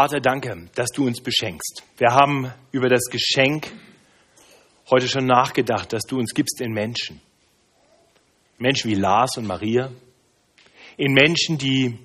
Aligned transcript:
Vater, 0.00 0.20
danke, 0.20 0.70
dass 0.76 0.88
du 0.94 1.06
uns 1.06 1.20
beschenkst. 1.20 1.82
Wir 1.98 2.14
haben 2.14 2.50
über 2.72 2.88
das 2.88 3.04
Geschenk 3.10 3.70
heute 4.88 5.06
schon 5.06 5.26
nachgedacht, 5.26 5.92
dass 5.92 6.04
du 6.04 6.16
uns 6.16 6.32
gibst 6.32 6.62
in 6.62 6.72
Menschen. 6.72 7.20
Menschen 8.56 8.90
wie 8.90 8.94
Lars 8.94 9.36
und 9.36 9.46
Maria, 9.46 9.92
in 10.96 11.12
Menschen, 11.12 11.58
die 11.58 11.98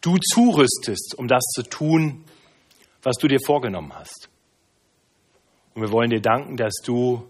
du 0.00 0.16
zurüstest, 0.18 1.16
um 1.18 1.26
das 1.26 1.42
zu 1.56 1.64
tun, 1.64 2.22
was 3.02 3.16
du 3.16 3.26
dir 3.26 3.40
vorgenommen 3.44 3.92
hast. 3.92 4.28
Und 5.74 5.82
wir 5.82 5.90
wollen 5.90 6.10
dir 6.10 6.22
danken, 6.22 6.56
dass 6.56 6.74
du 6.84 7.28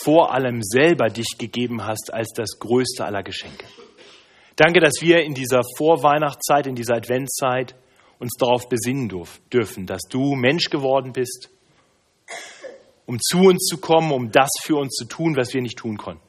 vor 0.00 0.32
allem 0.32 0.62
selber 0.62 1.08
dich 1.08 1.36
gegeben 1.36 1.84
hast 1.84 2.10
als 2.10 2.32
das 2.34 2.58
größte 2.58 3.04
aller 3.04 3.22
Geschenke. 3.22 3.66
Danke, 4.56 4.80
dass 4.80 5.02
wir 5.02 5.22
in 5.22 5.34
dieser 5.34 5.60
Vorweihnachtszeit, 5.76 6.66
in 6.66 6.74
dieser 6.74 6.94
Adventszeit 6.94 7.74
uns 8.22 8.34
darauf 8.38 8.68
besinnen 8.68 9.08
dürfen, 9.52 9.86
dass 9.86 10.02
du 10.08 10.36
Mensch 10.36 10.70
geworden 10.70 11.12
bist, 11.12 11.50
um 13.04 13.18
zu 13.20 13.40
uns 13.40 13.66
zu 13.66 13.78
kommen, 13.78 14.12
um 14.12 14.30
das 14.30 14.48
für 14.62 14.76
uns 14.76 14.94
zu 14.94 15.06
tun, 15.06 15.36
was 15.36 15.52
wir 15.52 15.60
nicht 15.60 15.76
tun 15.76 15.98
konnten. 15.98 16.24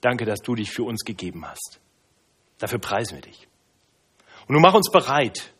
Danke, 0.00 0.24
dass 0.24 0.40
du 0.40 0.54
dich 0.54 0.70
für 0.70 0.84
uns 0.84 1.04
gegeben 1.04 1.46
hast. 1.46 1.80
Dafür 2.58 2.78
preisen 2.78 3.16
wir 3.16 3.20
dich. 3.20 3.46
Und 4.48 4.54
nun 4.54 4.62
mach 4.62 4.72
uns 4.72 4.90
bereit, 4.90 5.52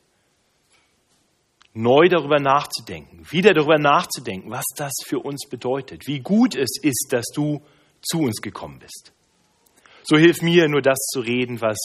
neu 1.75 2.09
darüber 2.09 2.41
nachzudenken, 2.41 3.31
wieder 3.31 3.53
darüber 3.53 3.79
nachzudenken, 3.79 4.51
was 4.51 4.65
das 4.75 4.93
für 5.05 5.19
uns 5.19 5.47
bedeutet, 5.51 6.07
wie 6.07 6.21
gut 6.21 6.57
es 6.57 6.79
ist, 6.83 7.09
dass 7.11 7.27
du 7.35 7.61
zu 8.01 8.21
uns 8.21 8.41
gekommen 8.41 8.79
bist. 8.79 9.13
So 10.03 10.17
hilf 10.17 10.41
mir 10.41 10.67
nur 10.69 10.81
das 10.81 10.99
zu 11.13 11.21
reden, 11.21 11.61
was 11.61 11.77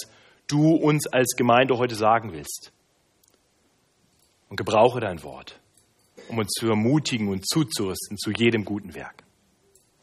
du 0.47 0.73
uns 0.73 1.05
als 1.07 1.35
Gemeinde 1.35 1.77
heute 1.77 1.95
sagen 1.95 2.31
willst 2.31 2.71
und 4.49 4.57
gebrauche 4.57 4.99
dein 4.99 5.23
Wort, 5.23 5.59
um 6.29 6.37
uns 6.37 6.51
zu 6.51 6.67
ermutigen 6.67 7.27
und 7.27 7.47
zuzurüsten 7.47 8.17
zu 8.17 8.31
jedem 8.31 8.65
guten 8.65 8.95
Werk. 8.95 9.23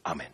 Amen. 0.03 0.29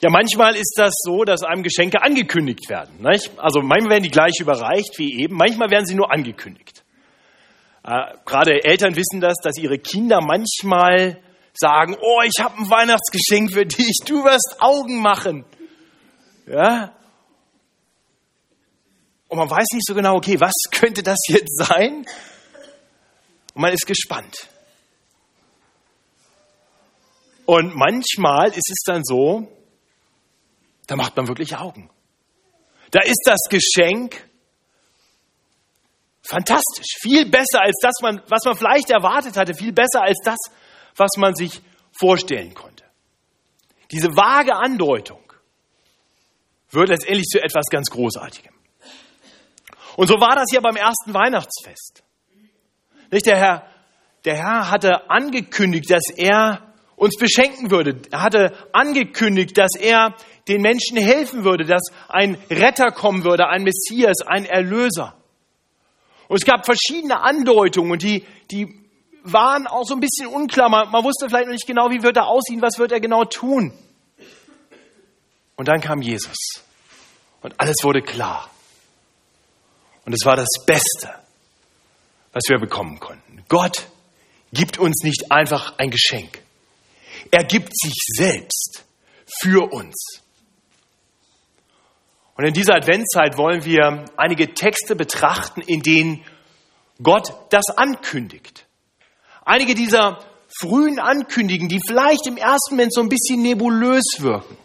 Ja, 0.00 0.10
manchmal 0.10 0.54
ist 0.54 0.74
das 0.76 0.92
so, 1.02 1.24
dass 1.24 1.42
einem 1.42 1.64
Geschenke 1.64 2.02
angekündigt 2.02 2.68
werden. 2.68 3.02
Nicht? 3.02 3.32
Also 3.36 3.60
manchmal 3.62 3.94
werden 3.94 4.04
die 4.04 4.10
gleich 4.10 4.38
überreicht 4.40 4.96
wie 4.98 5.22
eben, 5.22 5.34
manchmal 5.34 5.70
werden 5.70 5.86
sie 5.86 5.96
nur 5.96 6.12
angekündigt. 6.12 6.84
Äh, 7.82 8.14
gerade 8.24 8.62
Eltern 8.62 8.94
wissen 8.94 9.20
das, 9.20 9.34
dass 9.42 9.58
ihre 9.58 9.78
Kinder 9.78 10.20
manchmal 10.20 11.20
sagen, 11.52 11.96
oh, 12.00 12.20
ich 12.22 12.40
habe 12.40 12.58
ein 12.58 12.70
Weihnachtsgeschenk 12.70 13.52
für 13.52 13.66
dich, 13.66 13.98
du 14.06 14.22
wirst 14.24 14.58
Augen 14.60 15.00
machen. 15.00 15.44
Ja? 16.46 16.92
Und 19.28 19.38
man 19.38 19.50
weiß 19.50 19.66
nicht 19.72 19.86
so 19.86 19.94
genau, 19.94 20.16
okay, 20.16 20.40
was 20.40 20.52
könnte 20.70 21.02
das 21.02 21.18
jetzt 21.28 21.56
sein? 21.56 22.06
Und 23.54 23.62
man 23.62 23.72
ist 23.72 23.86
gespannt. 23.86 24.48
Und 27.44 27.74
manchmal 27.74 28.48
ist 28.48 28.70
es 28.70 28.82
dann 28.84 29.04
so, 29.04 29.48
da 30.86 30.96
macht 30.96 31.16
man 31.16 31.28
wirklich 31.28 31.56
Augen. 31.56 31.90
Da 32.90 33.00
ist 33.00 33.22
das 33.24 33.40
Geschenk 33.48 34.28
fantastisch, 36.22 36.96
viel 37.00 37.24
besser 37.26 37.62
als 37.62 37.76
das, 37.80 37.94
was 38.02 38.44
man 38.44 38.56
vielleicht 38.56 38.90
erwartet 38.90 39.36
hatte, 39.36 39.54
viel 39.54 39.72
besser 39.72 40.02
als 40.02 40.18
das, 40.24 40.36
was 40.96 41.10
man 41.16 41.34
sich 41.34 41.62
vorstellen 41.98 42.54
konnte. 42.54 42.84
Diese 43.90 44.08
vage 44.14 44.54
Andeutung 44.54 45.22
wird 46.70 46.90
letztendlich 46.90 47.26
zu 47.26 47.42
etwas 47.42 47.64
ganz 47.70 47.88
Großartigem. 47.88 48.52
Und 49.98 50.06
so 50.06 50.14
war 50.20 50.36
das 50.36 50.52
ja 50.52 50.60
beim 50.60 50.76
ersten 50.76 51.12
Weihnachtsfest. 51.12 52.04
Nicht? 53.10 53.26
Der, 53.26 53.36
Herr, 53.36 53.66
der 54.24 54.36
Herr 54.36 54.70
hatte 54.70 55.10
angekündigt, 55.10 55.90
dass 55.90 56.04
er 56.16 56.72
uns 56.94 57.16
beschenken 57.16 57.72
würde. 57.72 58.00
Er 58.12 58.22
hatte 58.22 58.56
angekündigt, 58.72 59.58
dass 59.58 59.72
er 59.76 60.14
den 60.46 60.62
Menschen 60.62 60.98
helfen 60.98 61.42
würde, 61.42 61.64
dass 61.64 61.82
ein 62.08 62.38
Retter 62.48 62.92
kommen 62.92 63.24
würde, 63.24 63.48
ein 63.48 63.64
Messias, 63.64 64.18
ein 64.24 64.44
Erlöser. 64.44 65.16
Und 66.28 66.36
es 66.36 66.44
gab 66.44 66.64
verschiedene 66.64 67.20
Andeutungen 67.20 67.90
und 67.90 68.04
die, 68.04 68.24
die 68.52 68.72
waren 69.24 69.66
auch 69.66 69.84
so 69.84 69.94
ein 69.94 70.00
bisschen 70.00 70.28
unklar. 70.28 70.68
Man, 70.68 70.92
man 70.92 71.02
wusste 71.02 71.28
vielleicht 71.28 71.46
noch 71.46 71.54
nicht 71.54 71.66
genau, 71.66 71.90
wie 71.90 72.04
wird 72.04 72.16
er 72.16 72.28
aussehen, 72.28 72.62
was 72.62 72.78
wird 72.78 72.92
er 72.92 73.00
genau 73.00 73.24
tun. 73.24 73.72
Und 75.56 75.66
dann 75.66 75.80
kam 75.80 76.02
Jesus 76.02 76.62
und 77.42 77.58
alles 77.58 77.78
wurde 77.82 78.00
klar. 78.00 78.48
Und 80.08 80.14
es 80.14 80.24
war 80.24 80.36
das 80.36 80.48
Beste, 80.64 81.10
was 82.32 82.44
wir 82.48 82.58
bekommen 82.58 82.98
konnten. 82.98 83.44
Gott 83.46 83.88
gibt 84.54 84.78
uns 84.78 85.02
nicht 85.02 85.30
einfach 85.30 85.76
ein 85.76 85.90
Geschenk. 85.90 86.42
Er 87.30 87.44
gibt 87.44 87.78
sich 87.78 87.92
selbst 88.16 88.86
für 89.42 89.70
uns. 89.70 90.22
Und 92.36 92.46
in 92.46 92.54
dieser 92.54 92.76
Adventszeit 92.76 93.36
wollen 93.36 93.66
wir 93.66 94.06
einige 94.16 94.54
Texte 94.54 94.96
betrachten, 94.96 95.60
in 95.60 95.82
denen 95.82 96.24
Gott 97.02 97.34
das 97.50 97.66
ankündigt. 97.76 98.64
Einige 99.44 99.74
dieser 99.74 100.24
frühen 100.58 101.00
Ankündigen, 101.00 101.68
die 101.68 101.82
vielleicht 101.86 102.26
im 102.26 102.38
ersten 102.38 102.76
Moment 102.76 102.94
so 102.94 103.02
ein 103.02 103.10
bisschen 103.10 103.42
nebulös 103.42 104.04
wirken, 104.20 104.56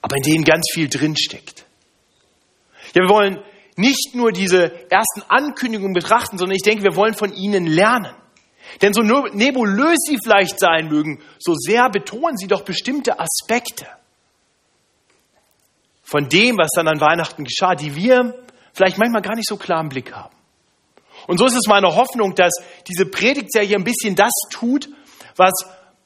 aber 0.00 0.16
in 0.16 0.22
denen 0.22 0.44
ganz 0.44 0.66
viel 0.72 0.88
drinsteckt. 0.88 1.66
Ja, 2.94 3.02
wir 3.02 3.10
wollen 3.10 3.44
nicht 3.76 4.14
nur 4.14 4.32
diese 4.32 4.72
ersten 4.90 5.22
Ankündigungen 5.28 5.92
betrachten, 5.92 6.38
sondern 6.38 6.56
ich 6.56 6.62
denke, 6.62 6.82
wir 6.82 6.96
wollen 6.96 7.14
von 7.14 7.32
ihnen 7.34 7.66
lernen. 7.66 8.14
Denn 8.82 8.92
so 8.92 9.02
nebulös 9.02 9.98
sie 10.08 10.18
vielleicht 10.22 10.58
sein 10.58 10.88
mögen, 10.88 11.20
so 11.38 11.54
sehr 11.54 11.88
betonen 11.88 12.36
sie 12.36 12.48
doch 12.48 12.62
bestimmte 12.62 13.20
Aspekte 13.20 13.86
von 16.02 16.28
dem, 16.28 16.56
was 16.58 16.70
dann 16.74 16.88
an 16.88 17.00
Weihnachten 17.00 17.44
geschah, 17.44 17.74
die 17.74 17.94
wir 17.94 18.34
vielleicht 18.72 18.98
manchmal 18.98 19.22
gar 19.22 19.34
nicht 19.34 19.48
so 19.48 19.56
klar 19.56 19.80
im 19.80 19.88
Blick 19.88 20.12
haben. 20.12 20.34
Und 21.26 21.38
so 21.38 21.46
ist 21.46 21.56
es 21.56 21.66
meine 21.66 21.94
Hoffnung, 21.94 22.34
dass 22.34 22.52
diese 22.86 23.06
Predigtserie 23.06 23.76
ein 23.76 23.84
bisschen 23.84 24.14
das 24.14 24.32
tut, 24.50 24.88
was 25.36 25.52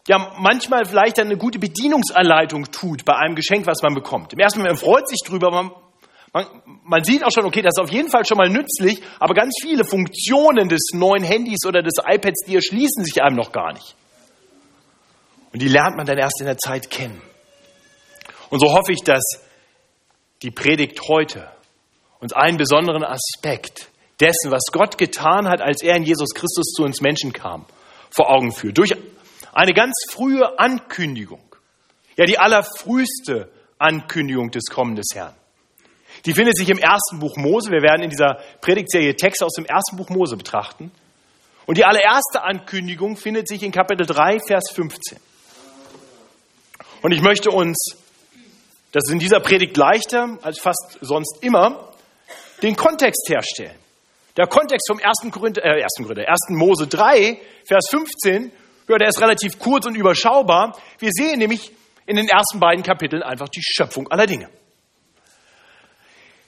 ja 0.09 0.35
manchmal 0.39 0.85
vielleicht 0.85 1.19
eine 1.19 1.37
gute 1.37 1.59
Bedienungsanleitung 1.59 2.71
tut 2.71 3.05
bei 3.05 3.15
einem 3.15 3.35
Geschenk, 3.35 3.67
was 3.67 3.83
man 3.83 3.95
bekommt. 3.95 4.33
Im 4.33 4.39
ersten 4.39 4.61
Moment 4.61 4.79
freut 4.79 5.09
sich 5.09 5.21
drüber, 5.25 5.49
aber 5.49 5.90
man 6.33 6.47
man, 6.85 7.05
sieht 7.05 7.25
auch 7.25 7.31
schon, 7.33 7.45
okay, 7.45 7.63
das 7.63 7.73
ist 7.77 7.83
auf 7.83 7.91
jeden 7.91 8.11
Fall 8.11 8.25
schon 8.25 8.39
mal 8.39 8.49
nützlich, 8.49 9.03
aber 9.19 9.35
ganz 9.35 9.55
viele 9.61 9.85
Funktionen 9.85 10.69
des 10.69 10.91
neuen 10.93 11.25
Handys 11.25 11.67
oder 11.67 11.83
des 11.83 11.95
iPads, 11.99 12.45
die 12.47 12.55
erschließen 12.55 13.05
sich 13.05 13.23
einem 13.23 13.37
noch 13.37 13.53
gar 13.53 13.73
nicht. 13.73 13.95
Und 15.53 15.61
die 15.61 15.69
lernt 15.69 15.97
man 15.97 16.07
dann 16.07 16.19
erst 16.19 16.41
in 16.41 16.47
der 16.47 16.59
Zeit 16.59 16.91
kennen. 16.91 17.21
Und 18.51 18.61
so 18.61 18.73
hoffe 18.73 18.93
ich, 18.93 19.03
dass 19.03 19.23
die 20.43 20.51
Predigt 20.51 21.01
heute 21.09 21.51
uns 22.21 22.33
einen 22.33 22.57
besonderen 22.57 23.05
Aspekt 23.05 23.89
dessen, 24.21 24.51
was 24.51 24.65
Gott 24.73 24.99
getan 24.99 25.49
hat, 25.49 25.61
als 25.61 25.83
er 25.83 25.97
in 25.97 26.05
Jesus 26.05 26.35
Christus 26.35 26.73
zu 26.75 26.85
uns 26.85 27.01
Menschen 27.01 27.33
kam, 27.33 27.67
vor 28.11 28.31
Augen 28.31 28.53
führt. 28.53 28.79
Durch 28.79 28.95
eine 29.53 29.73
ganz 29.73 29.95
frühe 30.11 30.59
Ankündigung. 30.59 31.43
Ja, 32.17 32.27
die 32.27 32.39
allerfrühste 32.39 33.51
Ankündigung 33.79 34.51
des 34.51 34.67
Kommen 34.67 34.95
des 34.95 35.09
Herrn. 35.15 35.35
Die 36.27 36.35
findet 36.35 36.57
sich 36.57 36.69
im 36.69 36.79
ersten 36.79 37.19
Buch 37.19 37.37
Mose. 37.37 37.71
Wir 37.71 37.83
werden 37.83 38.03
in 38.03 38.11
dieser 38.11 38.39
Predigtserie 38.61 39.17
Texte 39.17 39.45
aus 39.45 39.55
dem 39.55 39.65
ersten 39.65 39.97
Buch 39.97 40.09
Mose 40.11 40.37
betrachten. 40.37 40.91
Und 41.67 41.79
die 41.79 41.85
allererste 41.85 42.43
Ankündigung 42.43 43.17
findet 43.17 43.49
sich 43.49 43.63
in 43.63 43.73
Kapitel 43.73 44.07
3, 44.07 44.39
Vers 44.47 44.71
15. 44.73 45.19
Und 47.03 47.13
ich 47.13 47.23
möchte 47.23 47.51
uns, 47.51 47.97
das 48.93 49.05
ist 49.07 49.13
in 49.13 49.19
dieser 49.19 49.41
Predigt 49.41 49.77
leichter 49.77 50.39
als 50.43 50.59
fast 50.59 50.99
sonst 51.01 51.43
immer, 51.43 51.93
den 52.63 52.77
Kontext 52.77 53.29
herstellen. 53.29 53.77
Der 54.37 54.47
Kontext 54.47 54.89
vom 54.89 54.99
1. 54.99 55.31
Korinther, 55.31 55.65
äh, 55.65 55.83
1. 55.83 56.03
Korinther, 56.03 56.29
1. 56.29 56.57
Mose 56.57 56.87
3, 56.87 57.39
Vers 57.67 57.89
15, 57.91 58.53
ja, 58.89 58.97
der 58.97 59.09
ist 59.09 59.21
relativ 59.21 59.59
kurz 59.59 59.87
und 59.87 59.95
überschaubar. 59.95 60.77
Wir 60.99 61.11
sehen 61.13 61.39
nämlich 61.39 61.73
in 62.07 62.17
den 62.17 62.29
ersten 62.29 62.59
beiden 62.59 62.83
Kapiteln 62.83 63.23
einfach 63.23 63.49
die 63.49 63.63
Schöpfung 63.63 64.09
aller 64.09 64.27
Dinge. 64.27 64.49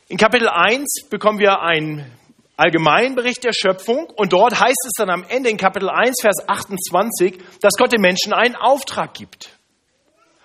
In 0.08 0.19
Kapitel 0.19 0.49
1 0.49 1.08
bekommen 1.10 1.38
wir 1.38 1.62
einen 1.62 2.04
Allgemeinbericht 2.56 3.44
der 3.44 3.52
Schöpfung 3.52 4.10
und 4.16 4.32
dort 4.32 4.60
heißt 4.60 4.84
es 4.87 4.93
dann 4.99 5.10
am 5.10 5.25
Ende 5.28 5.49
in 5.49 5.56
Kapitel 5.56 5.88
1, 5.88 6.16
Vers 6.20 6.49
28, 6.49 7.38
dass 7.60 7.75
Gott 7.78 7.93
den 7.93 8.00
Menschen 8.00 8.32
einen 8.32 8.56
Auftrag 8.56 9.14
gibt. 9.14 9.56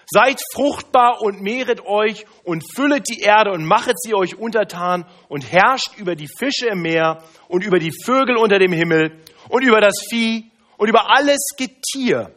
Seid 0.09 0.39
fruchtbar 0.53 1.21
und 1.21 1.41
mehret 1.41 1.85
euch 1.85 2.25
und 2.43 2.63
füllet 2.75 3.09
die 3.09 3.19
Erde 3.19 3.51
und 3.51 3.65
machet 3.65 3.99
sie 3.99 4.13
euch 4.13 4.35
untertan 4.35 5.05
und 5.27 5.51
herrscht 5.51 5.97
über 5.97 6.15
die 6.15 6.29
Fische 6.29 6.67
im 6.67 6.81
Meer 6.81 7.23
und 7.49 7.65
über 7.65 7.79
die 7.79 7.91
Vögel 8.05 8.37
unter 8.37 8.59
dem 8.59 8.71
Himmel 8.71 9.21
und 9.49 9.63
über 9.63 9.81
das 9.81 9.95
Vieh 10.09 10.49
und 10.77 10.87
über 10.87 11.13
alles 11.13 11.49
Getier, 11.57 12.31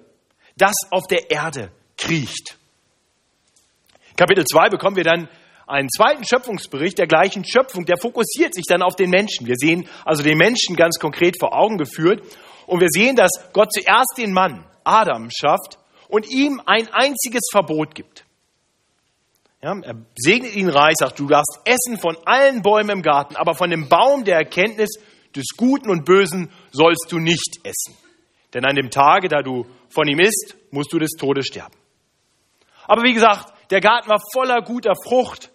das 0.56 0.75
auf 0.90 1.06
der 1.06 1.31
Erde 1.31 1.70
kriecht. 1.96 2.56
Kapitel 4.16 4.44
2 4.44 4.69
bekommen 4.70 4.96
wir 4.96 5.05
dann 5.05 5.28
einen 5.70 5.88
zweiten 5.88 6.25
Schöpfungsbericht 6.25 6.99
der 6.99 7.06
gleichen 7.06 7.44
Schöpfung, 7.44 7.84
der 7.84 7.96
fokussiert 7.96 8.55
sich 8.55 8.64
dann 8.69 8.82
auf 8.82 8.96
den 8.96 9.11
Menschen. 9.11 9.46
Wir 9.46 9.56
sehen 9.56 9.88
also 10.05 10.22
den 10.22 10.37
Menschen 10.37 10.76
ganz 10.76 10.99
konkret 10.99 11.37
vor 11.38 11.55
Augen 11.55 11.78
geführt 11.78 12.22
und 12.67 12.81
wir 12.81 12.88
sehen, 12.90 13.17
dass 13.17 13.31
Gott 13.52 13.72
zuerst 13.72 14.14
den 14.19 14.32
Mann, 14.32 14.64
Adam, 14.84 15.28
schafft 15.31 15.78
und 16.08 16.28
ihm 16.31 16.61
ein 16.67 16.88
einziges 16.93 17.49
Verbot 17.50 17.94
gibt. 17.94 18.25
Ja, 19.62 19.78
er 19.82 19.94
segnet 20.17 20.56
ihn 20.56 20.70
reich, 20.70 20.94
sagt, 20.96 21.19
du 21.19 21.26
darfst 21.26 21.61
essen 21.64 21.99
von 21.99 22.16
allen 22.25 22.62
Bäumen 22.62 22.90
im 22.90 23.02
Garten, 23.02 23.37
aber 23.37 23.55
von 23.55 23.70
dem 23.70 23.88
Baum 23.88 24.25
der 24.25 24.37
Erkenntnis 24.37 24.99
des 25.37 25.49
Guten 25.56 25.90
und 25.90 26.05
Bösen 26.05 26.50
sollst 26.73 27.08
du 27.11 27.19
nicht 27.19 27.61
essen. 27.62 27.94
Denn 28.55 28.64
an 28.64 28.75
dem 28.75 28.90
Tage, 28.90 29.28
da 29.28 29.43
du 29.43 29.66
von 29.90 30.08
ihm 30.08 30.19
isst, 30.19 30.56
musst 30.70 30.93
du 30.93 30.99
des 30.99 31.11
Todes 31.11 31.46
sterben. 31.46 31.76
Aber 32.87 33.02
wie 33.02 33.12
gesagt, 33.12 33.52
der 33.70 33.81
Garten 33.81 34.08
war 34.08 34.20
voller 34.32 34.62
guter 34.62 34.94
Frucht. 35.05 35.50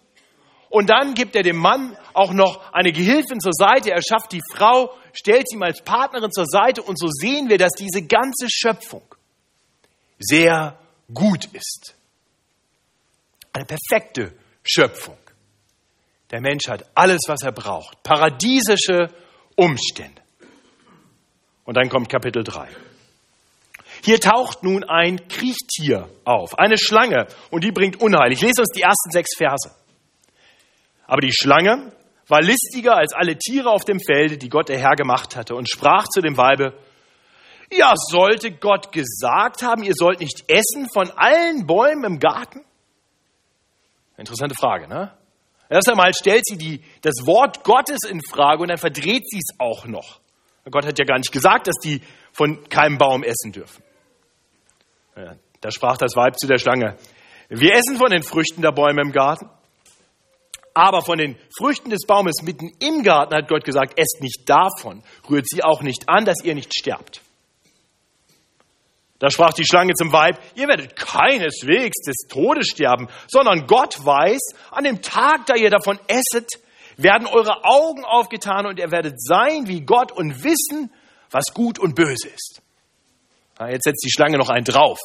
Und 0.75 0.89
dann 0.89 1.13
gibt 1.13 1.37
er 1.37 1.43
dem 1.43 1.55
Mann 1.55 1.95
auch 2.13 2.33
noch 2.33 2.73
eine 2.73 2.91
Gehilfin 2.91 3.39
zur 3.39 3.53
Seite. 3.53 3.91
Er 3.91 4.01
schafft 4.01 4.33
die 4.33 4.41
Frau, 4.53 4.93
stellt 5.13 5.47
sie 5.47 5.55
ihm 5.55 5.63
als 5.63 5.81
Partnerin 5.81 6.33
zur 6.33 6.45
Seite. 6.45 6.83
Und 6.83 6.99
so 6.99 7.07
sehen 7.07 7.47
wir, 7.47 7.57
dass 7.57 7.71
diese 7.79 8.05
ganze 8.05 8.47
Schöpfung 8.49 9.15
sehr 10.19 10.77
gut 11.13 11.45
ist. 11.53 11.95
Eine 13.53 13.63
perfekte 13.63 14.33
Schöpfung. 14.63 15.17
Der 16.31 16.41
Mensch 16.41 16.67
hat 16.67 16.85
alles, 16.93 17.21
was 17.25 17.43
er 17.43 17.53
braucht. 17.53 18.03
Paradiesische 18.03 19.13
Umstände. 19.55 20.21
Und 21.63 21.77
dann 21.77 21.87
kommt 21.87 22.09
Kapitel 22.09 22.43
3. 22.43 22.67
Hier 24.03 24.19
taucht 24.19 24.61
nun 24.63 24.83
ein 24.83 25.25
Kriechtier 25.29 26.09
auf, 26.25 26.59
eine 26.59 26.77
Schlange, 26.77 27.27
und 27.49 27.63
die 27.63 27.71
bringt 27.71 28.01
Unheil. 28.01 28.33
Ich 28.33 28.41
lese 28.41 28.59
uns 28.59 28.73
die 28.75 28.81
ersten 28.81 29.11
sechs 29.11 29.37
Verse. 29.37 29.84
Aber 31.07 31.21
die 31.21 31.33
Schlange 31.33 31.91
war 32.27 32.41
listiger 32.41 32.95
als 32.97 33.13
alle 33.13 33.37
Tiere 33.37 33.69
auf 33.69 33.85
dem 33.85 33.99
Felde, 33.99 34.37
die 34.37 34.49
Gott 34.49 34.69
der 34.69 34.79
Herr 34.79 34.95
gemacht 34.95 35.35
hatte, 35.35 35.55
und 35.55 35.69
sprach 35.69 36.05
zu 36.07 36.21
dem 36.21 36.37
Weibe, 36.37 36.73
ja, 37.71 37.93
sollte 37.95 38.51
Gott 38.51 38.91
gesagt 38.91 39.63
haben, 39.63 39.83
ihr 39.83 39.93
sollt 39.95 40.19
nicht 40.19 40.45
essen 40.47 40.87
von 40.93 41.11
allen 41.11 41.65
Bäumen 41.65 42.03
im 42.03 42.19
Garten? 42.19 42.61
Interessante 44.17 44.55
Frage, 44.55 44.87
ne? 44.87 45.11
Erst 45.67 45.89
einmal 45.89 46.13
stellt 46.13 46.45
sie 46.45 46.57
die, 46.57 46.81
das 47.01 47.25
Wort 47.25 47.63
Gottes 47.63 47.99
in 48.07 48.21
Frage 48.21 48.61
und 48.61 48.69
dann 48.69 48.77
verdreht 48.77 49.23
sie 49.27 49.39
es 49.39 49.59
auch 49.59 49.85
noch. 49.85 50.19
Gott 50.69 50.85
hat 50.85 50.97
ja 50.99 51.05
gar 51.05 51.17
nicht 51.17 51.31
gesagt, 51.31 51.67
dass 51.67 51.75
die 51.83 52.01
von 52.31 52.67
keinem 52.69 52.97
Baum 52.97 53.23
essen 53.23 53.51
dürfen. 53.51 53.83
Da 55.61 55.71
sprach 55.71 55.97
das 55.97 56.15
Weib 56.15 56.37
zu 56.37 56.47
der 56.47 56.59
Schlange, 56.59 56.97
wir 57.49 57.73
essen 57.73 57.97
von 57.97 58.11
den 58.11 58.23
Früchten 58.23 58.61
der 58.61 58.71
Bäume 58.71 59.01
im 59.01 59.11
Garten, 59.11 59.49
aber 60.75 61.01
von 61.01 61.17
den 61.17 61.37
Früchten 61.57 61.89
des 61.89 62.05
Baumes 62.05 62.43
mitten 62.43 62.69
im 62.79 63.01
Garten 63.01 63.33
hat 63.33 63.47
Gott 63.47 63.63
gesagt, 63.63 63.97
esst 63.97 64.21
nicht 64.21 64.47
davon, 64.47 65.03
rührt 65.29 65.47
sie 65.47 65.63
auch 65.63 65.81
nicht 65.81 66.09
an, 66.09 66.25
dass 66.25 66.43
ihr 66.43 66.53
nicht 66.53 66.77
sterbt. 66.77 67.21
Da 69.19 69.29
sprach 69.29 69.53
die 69.53 69.65
Schlange 69.65 69.93
zum 69.93 70.11
Weib, 70.11 70.37
ihr 70.55 70.67
werdet 70.67 70.97
keineswegs 70.97 72.03
des 72.05 72.27
Todes 72.27 72.67
sterben, 72.67 73.07
sondern 73.27 73.65
Gott 73.65 74.05
weiß, 74.05 74.41
an 74.71 74.83
dem 74.83 75.01
Tag, 75.01 75.45
da 75.45 75.55
ihr 75.55 75.69
davon 75.69 75.97
esset, 76.07 76.49
werden 76.97 77.25
eure 77.25 77.63
Augen 77.63 78.03
aufgetan 78.03 78.65
und 78.65 78.77
ihr 78.77 78.91
werdet 78.91 79.21
sein 79.21 79.67
wie 79.67 79.81
Gott 79.81 80.11
und 80.11 80.43
wissen, 80.43 80.91
was 81.31 81.53
gut 81.53 81.79
und 81.79 81.95
böse 81.95 82.27
ist. 82.27 82.61
Jetzt 83.59 83.85
setzt 83.85 84.03
die 84.03 84.11
Schlange 84.11 84.37
noch 84.37 84.49
einen 84.49 84.65
drauf. 84.65 84.99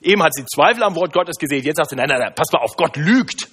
Eben 0.00 0.22
hat 0.22 0.34
sie 0.34 0.44
Zweifel 0.44 0.84
am 0.84 0.94
Wort 0.94 1.12
Gottes 1.12 1.36
gesehen. 1.36 1.64
Jetzt 1.64 1.78
sagt 1.78 1.90
sie, 1.90 1.96
nein, 1.96 2.08
nein, 2.08 2.20
nein, 2.20 2.32
pass 2.36 2.52
mal 2.52 2.60
auf, 2.60 2.76
Gott 2.76 2.96
lügt. 2.96 3.48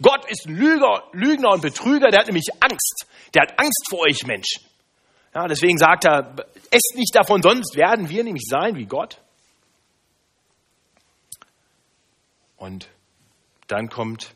Gott 0.00 0.24
ist 0.30 0.46
Lüger, 0.46 1.04
Lügner 1.12 1.50
und 1.50 1.62
Betrüger, 1.62 2.10
der 2.10 2.20
hat 2.20 2.26
nämlich 2.26 2.48
Angst. 2.60 3.06
Der 3.34 3.42
hat 3.42 3.58
Angst 3.58 3.86
vor 3.88 4.00
euch 4.00 4.26
Menschen. 4.26 4.64
Ja, 5.34 5.46
deswegen 5.46 5.78
sagt 5.78 6.04
er, 6.04 6.34
esst 6.70 6.94
nicht 6.94 7.14
davon, 7.14 7.42
sonst 7.42 7.76
werden 7.76 8.08
wir 8.08 8.22
nämlich 8.24 8.44
sein 8.48 8.76
wie 8.76 8.86
Gott. 8.86 9.18
Und 12.56 12.88
dann 13.66 13.88
kommt 13.88 14.34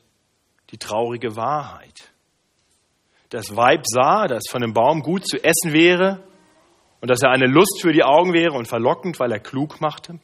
die 0.70 0.78
traurige 0.78 1.36
Wahrheit. 1.36 2.10
Das 3.30 3.54
Weib 3.54 3.82
sah, 3.84 4.26
dass 4.26 4.44
von 4.50 4.62
dem 4.62 4.72
Baum 4.72 5.02
gut 5.02 5.28
zu 5.28 5.36
essen 5.42 5.72
wäre 5.72 6.22
und 7.00 7.10
dass 7.10 7.22
er 7.22 7.30
eine 7.30 7.46
Lust 7.46 7.80
für 7.82 7.92
die 7.92 8.02
Augen 8.02 8.32
wäre 8.32 8.52
und 8.52 8.66
verlockend, 8.66 9.20
weil 9.20 9.32
er 9.32 9.40
klug 9.40 9.80
machte. 9.80 10.18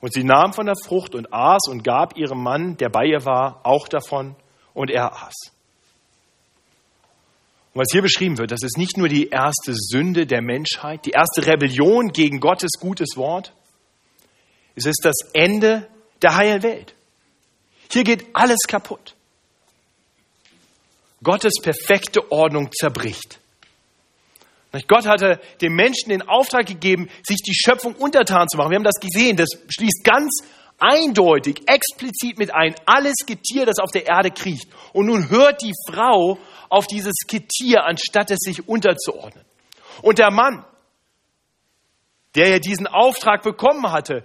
Und 0.00 0.14
sie 0.14 0.24
nahm 0.24 0.52
von 0.52 0.66
der 0.66 0.76
Frucht 0.76 1.14
und 1.14 1.32
aß 1.32 1.68
und 1.68 1.84
gab 1.84 2.16
ihrem 2.16 2.42
Mann, 2.42 2.76
der 2.76 2.88
bei 2.88 3.04
ihr 3.04 3.24
war, 3.24 3.60
auch 3.64 3.86
davon 3.86 4.34
und 4.72 4.90
er 4.90 5.12
aß. 5.12 5.52
Und 7.72 7.82
was 7.82 7.88
hier 7.92 8.02
beschrieben 8.02 8.38
wird, 8.38 8.50
das 8.50 8.62
ist 8.62 8.78
nicht 8.78 8.96
nur 8.96 9.08
die 9.08 9.28
erste 9.28 9.74
Sünde 9.74 10.26
der 10.26 10.42
Menschheit, 10.42 11.04
die 11.04 11.10
erste 11.10 11.46
Rebellion 11.46 12.08
gegen 12.08 12.40
Gottes 12.40 12.72
gutes 12.80 13.16
Wort, 13.16 13.52
es 14.74 14.86
ist 14.86 15.04
das 15.04 15.16
Ende 15.34 15.88
der 16.22 16.34
heilen 16.36 16.62
Welt. 16.62 16.94
Hier 17.90 18.04
geht 18.04 18.26
alles 18.32 18.60
kaputt. 18.66 19.14
Gottes 21.22 21.54
perfekte 21.60 22.32
Ordnung 22.32 22.70
zerbricht. 22.72 23.39
Gott 24.86 25.06
hatte 25.06 25.40
dem 25.60 25.74
Menschen 25.74 26.10
den 26.10 26.22
Auftrag 26.22 26.66
gegeben, 26.66 27.08
sich 27.26 27.38
die 27.38 27.54
Schöpfung 27.54 27.94
untertan 27.94 28.48
zu 28.48 28.56
machen. 28.56 28.70
Wir 28.70 28.76
haben 28.76 28.84
das 28.84 29.00
gesehen. 29.00 29.36
Das 29.36 29.48
schließt 29.68 30.04
ganz 30.04 30.42
eindeutig, 30.78 31.62
explizit 31.66 32.38
mit 32.38 32.54
ein. 32.54 32.74
Alles 32.86 33.16
Getier, 33.26 33.66
das 33.66 33.78
auf 33.78 33.90
der 33.90 34.06
Erde 34.06 34.30
kriecht. 34.30 34.68
Und 34.92 35.06
nun 35.06 35.28
hört 35.28 35.62
die 35.62 35.74
Frau 35.88 36.38
auf 36.68 36.86
dieses 36.86 37.14
Getier, 37.26 37.84
anstatt 37.84 38.30
es 38.30 38.38
sich 38.40 38.68
unterzuordnen. 38.68 39.44
Und 40.02 40.18
der 40.18 40.30
Mann, 40.30 40.64
der 42.36 42.48
ja 42.48 42.58
diesen 42.58 42.86
Auftrag 42.86 43.42
bekommen 43.42 43.90
hatte, 43.90 44.24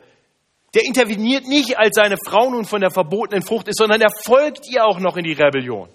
der 0.76 0.86
interveniert 0.86 1.48
nicht, 1.48 1.78
als 1.78 1.96
seine 1.96 2.18
Frau 2.24 2.50
nun 2.50 2.66
von 2.66 2.82
der 2.82 2.92
verbotenen 2.92 3.44
Frucht 3.44 3.68
ist, 3.68 3.78
sondern 3.78 4.02
er 4.02 4.12
folgt 4.26 4.70
ihr 4.70 4.86
auch 4.86 5.00
noch 5.00 5.18
in 5.18 5.24
die 5.24 5.34
Rebellion. 5.34 5.90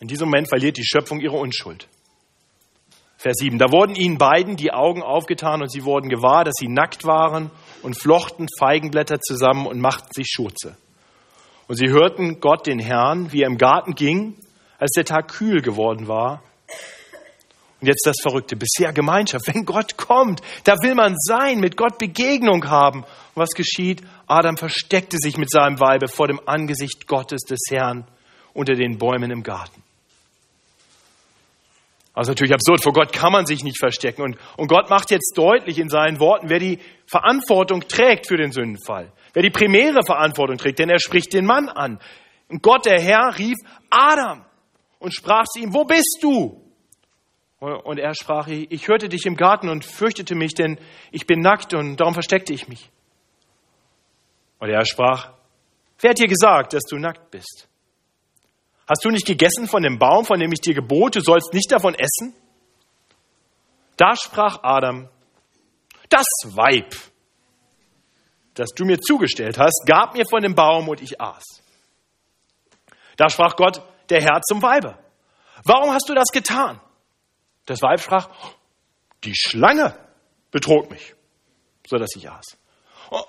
In 0.00 0.08
diesem 0.08 0.28
Moment 0.28 0.48
verliert 0.48 0.76
die 0.76 0.84
Schöpfung 0.84 1.20
ihre 1.20 1.36
Unschuld. 1.36 1.88
Vers 3.24 3.38
7. 3.38 3.56
Da 3.58 3.72
wurden 3.72 3.96
ihnen 3.96 4.18
beiden 4.18 4.56
die 4.56 4.70
Augen 4.70 5.02
aufgetan 5.02 5.62
und 5.62 5.72
sie 5.72 5.84
wurden 5.84 6.10
gewahr, 6.10 6.44
dass 6.44 6.56
sie 6.60 6.68
nackt 6.68 7.06
waren 7.06 7.50
und 7.82 7.98
flochten 7.98 8.48
Feigenblätter 8.58 9.18
zusammen 9.18 9.66
und 9.66 9.80
machten 9.80 10.10
sich 10.12 10.26
Schurze. 10.28 10.76
Und 11.66 11.76
sie 11.76 11.88
hörten 11.88 12.40
Gott, 12.40 12.66
den 12.66 12.78
Herrn, 12.78 13.32
wie 13.32 13.40
er 13.40 13.48
im 13.48 13.56
Garten 13.56 13.94
ging, 13.94 14.34
als 14.78 14.90
der 14.90 15.06
Tag 15.06 15.28
kühl 15.28 15.62
geworden 15.62 16.06
war 16.06 16.42
und 17.80 17.86
jetzt 17.86 18.06
das 18.06 18.16
Verrückte, 18.20 18.56
bisher 18.56 18.92
Gemeinschaft. 18.92 19.46
Wenn 19.46 19.64
Gott 19.64 19.96
kommt, 19.96 20.42
da 20.64 20.74
will 20.82 20.94
man 20.94 21.14
sein, 21.16 21.60
mit 21.60 21.78
Gott 21.78 21.96
Begegnung 21.96 22.68
haben. 22.68 23.04
Und 23.04 23.36
was 23.36 23.52
geschieht? 23.52 24.02
Adam 24.26 24.58
versteckte 24.58 25.16
sich 25.16 25.38
mit 25.38 25.50
seinem 25.50 25.80
Weibe 25.80 26.08
vor 26.08 26.26
dem 26.26 26.40
Angesicht 26.44 27.06
Gottes 27.06 27.40
des 27.48 27.60
Herrn 27.70 28.06
unter 28.52 28.74
den 28.74 28.98
Bäumen 28.98 29.30
im 29.30 29.42
Garten. 29.42 29.83
Also 32.14 32.30
natürlich 32.30 32.54
absurd, 32.54 32.82
vor 32.82 32.92
Gott 32.92 33.12
kann 33.12 33.32
man 33.32 33.44
sich 33.44 33.64
nicht 33.64 33.78
verstecken. 33.78 34.22
Und, 34.22 34.38
und 34.56 34.68
Gott 34.68 34.88
macht 34.88 35.10
jetzt 35.10 35.36
deutlich 35.36 35.80
in 35.80 35.88
seinen 35.88 36.20
Worten, 36.20 36.48
wer 36.48 36.60
die 36.60 36.78
Verantwortung 37.06 37.80
trägt 37.88 38.28
für 38.28 38.36
den 38.36 38.52
Sündenfall, 38.52 39.12
wer 39.32 39.42
die 39.42 39.50
primäre 39.50 40.00
Verantwortung 40.06 40.56
trägt, 40.56 40.78
denn 40.78 40.88
er 40.88 41.00
spricht 41.00 41.34
den 41.34 41.44
Mann 41.44 41.68
an. 41.68 41.98
Und 42.48 42.62
Gott, 42.62 42.86
der 42.86 43.00
Herr, 43.00 43.36
rief 43.36 43.56
Adam 43.90 44.44
und 45.00 45.12
sprach 45.12 45.44
zu 45.46 45.60
ihm, 45.60 45.74
wo 45.74 45.84
bist 45.84 46.18
du? 46.22 46.60
Und 47.58 47.98
er 47.98 48.14
sprach, 48.14 48.46
ich 48.46 48.88
hörte 48.88 49.08
dich 49.08 49.26
im 49.26 49.36
Garten 49.36 49.68
und 49.68 49.84
fürchtete 49.84 50.34
mich, 50.34 50.54
denn 50.54 50.78
ich 51.10 51.26
bin 51.26 51.40
nackt 51.40 51.74
und 51.74 51.96
darum 51.96 52.14
versteckte 52.14 52.52
ich 52.52 52.68
mich. 52.68 52.90
Und 54.60 54.68
er 54.68 54.84
sprach, 54.84 55.32
wer 56.00 56.10
hat 56.10 56.18
dir 56.18 56.28
gesagt, 56.28 56.74
dass 56.74 56.84
du 56.84 56.96
nackt 56.96 57.30
bist? 57.30 57.68
Hast 58.86 59.04
du 59.04 59.10
nicht 59.10 59.26
gegessen 59.26 59.66
von 59.66 59.82
dem 59.82 59.98
Baum, 59.98 60.24
von 60.24 60.38
dem 60.38 60.52
ich 60.52 60.60
dir 60.60 60.74
gebot, 60.74 61.16
du 61.16 61.20
sollst 61.20 61.54
nicht 61.54 61.72
davon 61.72 61.94
essen? 61.94 62.34
Da 63.96 64.16
sprach 64.16 64.58
Adam, 64.62 65.08
das 66.10 66.26
Weib, 66.44 66.94
das 68.54 68.70
du 68.70 68.84
mir 68.84 69.00
zugestellt 69.00 69.58
hast, 69.58 69.84
gab 69.86 70.14
mir 70.14 70.24
von 70.28 70.42
dem 70.42 70.54
Baum 70.54 70.88
und 70.88 71.00
ich 71.00 71.20
aß. 71.20 71.62
Da 73.16 73.28
sprach 73.30 73.56
Gott, 73.56 73.82
der 74.10 74.20
Herr 74.20 74.40
zum 74.42 74.60
Weibe, 74.62 74.98
warum 75.64 75.92
hast 75.92 76.08
du 76.08 76.14
das 76.14 76.28
getan? 76.32 76.80
Das 77.66 77.80
Weib 77.80 78.00
sprach, 78.00 78.28
die 79.22 79.34
Schlange 79.34 79.96
betrog 80.50 80.90
mich, 80.90 81.14
so 81.86 81.96
dass 81.96 82.10
ich 82.16 82.28
aß. 82.28 82.58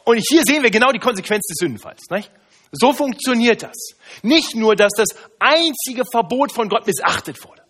Und 0.03 0.17
hier 0.17 0.43
sehen 0.45 0.63
wir 0.63 0.71
genau 0.71 0.91
die 0.91 0.99
Konsequenz 0.99 1.47
des 1.47 1.57
Sündenfalls. 1.57 2.03
Nicht? 2.09 2.31
So 2.77 2.93
funktioniert 2.93 3.63
das. 3.63 3.75
Nicht 4.21 4.55
nur, 4.55 4.75
dass 4.75 4.91
das 4.95 5.09
einzige 5.39 6.03
Verbot 6.11 6.51
von 6.51 6.69
Gott 6.69 6.85
missachtet 6.85 7.43
wurde. 7.43 7.61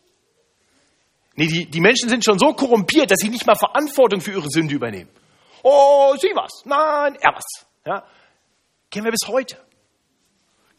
Nee, 1.36 1.48
die, 1.48 1.66
die 1.66 1.82
Menschen 1.82 2.10
sind 2.10 2.24
schon 2.24 2.40
so 2.40 2.54
korrumpiert, 2.54 3.12
dass 3.12 3.20
sie 3.20 3.30
nicht 3.30 3.46
mal 3.46 3.56
Verantwortung 3.56 4.22
für 4.22 4.32
ihre 4.32 4.50
Sünde 4.50 4.74
übernehmen. 4.74 5.10
Oh, 5.64 6.16
sie 6.20 6.32
was. 6.34 6.64
Nein, 6.66 7.18
er 7.22 7.34
was. 7.36 7.66
Ja? 7.86 8.04
Kennen 8.90 9.06
wir 9.06 9.12
bis 9.12 9.28
heute. 9.28 9.58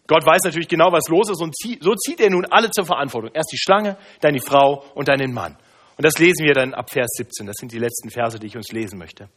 Gott 0.06 0.24
weiß 0.24 0.42
natürlich 0.44 0.68
genau, 0.68 0.92
was 0.92 1.08
los 1.08 1.28
ist 1.30 1.42
und 1.42 1.54
so 1.80 1.94
zieht 1.96 2.20
er 2.20 2.30
nun 2.30 2.46
alle 2.46 2.70
zur 2.70 2.86
Verantwortung. 2.86 3.32
Erst 3.34 3.50
die 3.52 3.58
Schlange, 3.58 3.98
dann 4.20 4.34
die 4.34 4.40
Frau 4.40 4.84
und 4.94 5.08
dann 5.08 5.18
den 5.18 5.32
Mann. 5.32 5.56
Und 5.96 6.04
das 6.04 6.18
lesen 6.18 6.46
wir 6.46 6.54
dann 6.54 6.74
ab 6.74 6.90
Vers 6.90 7.08
17. 7.16 7.46
Das 7.46 7.56
sind 7.58 7.72
die 7.72 7.78
letzten 7.78 8.10
Verse, 8.10 8.38
die 8.38 8.46
ich 8.46 8.56
uns 8.56 8.70
lesen 8.70 8.98
möchte. 8.98 9.28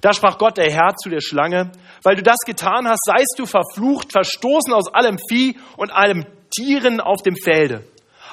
Da 0.00 0.12
sprach 0.12 0.38
Gott 0.38 0.56
der 0.56 0.72
Herr 0.72 0.94
zu 0.96 1.10
der 1.10 1.20
Schlange, 1.20 1.72
weil 2.02 2.16
du 2.16 2.22
das 2.22 2.38
getan 2.46 2.88
hast, 2.88 3.04
seist 3.04 3.34
du 3.36 3.46
verflucht, 3.46 4.12
verstoßen 4.12 4.72
aus 4.72 4.92
allem 4.92 5.18
Vieh 5.28 5.58
und 5.76 5.92
allem 5.92 6.24
Tieren 6.50 7.00
auf 7.00 7.22
dem 7.22 7.36
Felde. 7.36 7.84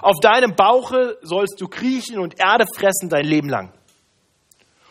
Auf 0.01 0.19
deinem 0.21 0.55
Bauche 0.55 1.17
sollst 1.21 1.59
du 1.59 1.67
kriechen 1.67 2.19
und 2.19 2.39
Erde 2.39 2.65
fressen 2.75 3.09
dein 3.09 3.25
Leben 3.25 3.49
lang. 3.49 3.73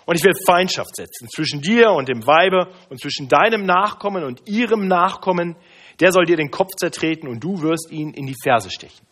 Und 0.05 0.17
ich 0.17 0.25
will 0.25 0.35
Feindschaft 0.47 0.95
setzen 0.95 1.29
zwischen 1.29 1.61
dir 1.61 1.91
und 1.91 2.09
dem 2.09 2.27
Weibe 2.27 2.69
und 2.91 3.01
zwischen 3.01 3.29
deinem 3.29 3.65
Nachkommen 3.65 4.25
und 4.25 4.49
ihrem 4.49 4.87
Nachkommen. 4.87 5.57
Der 5.99 6.13
soll 6.13 6.27
dir 6.27 6.37
den 6.37 6.51
Kopf 6.51 6.71
zertreten 6.79 7.29
und 7.29 7.43
du 7.43 7.63
wirst 7.63 7.91
ihn 7.91 8.13
in 8.13 8.27
die 8.27 8.37
Ferse 8.41 8.71
stechen. 8.71 9.05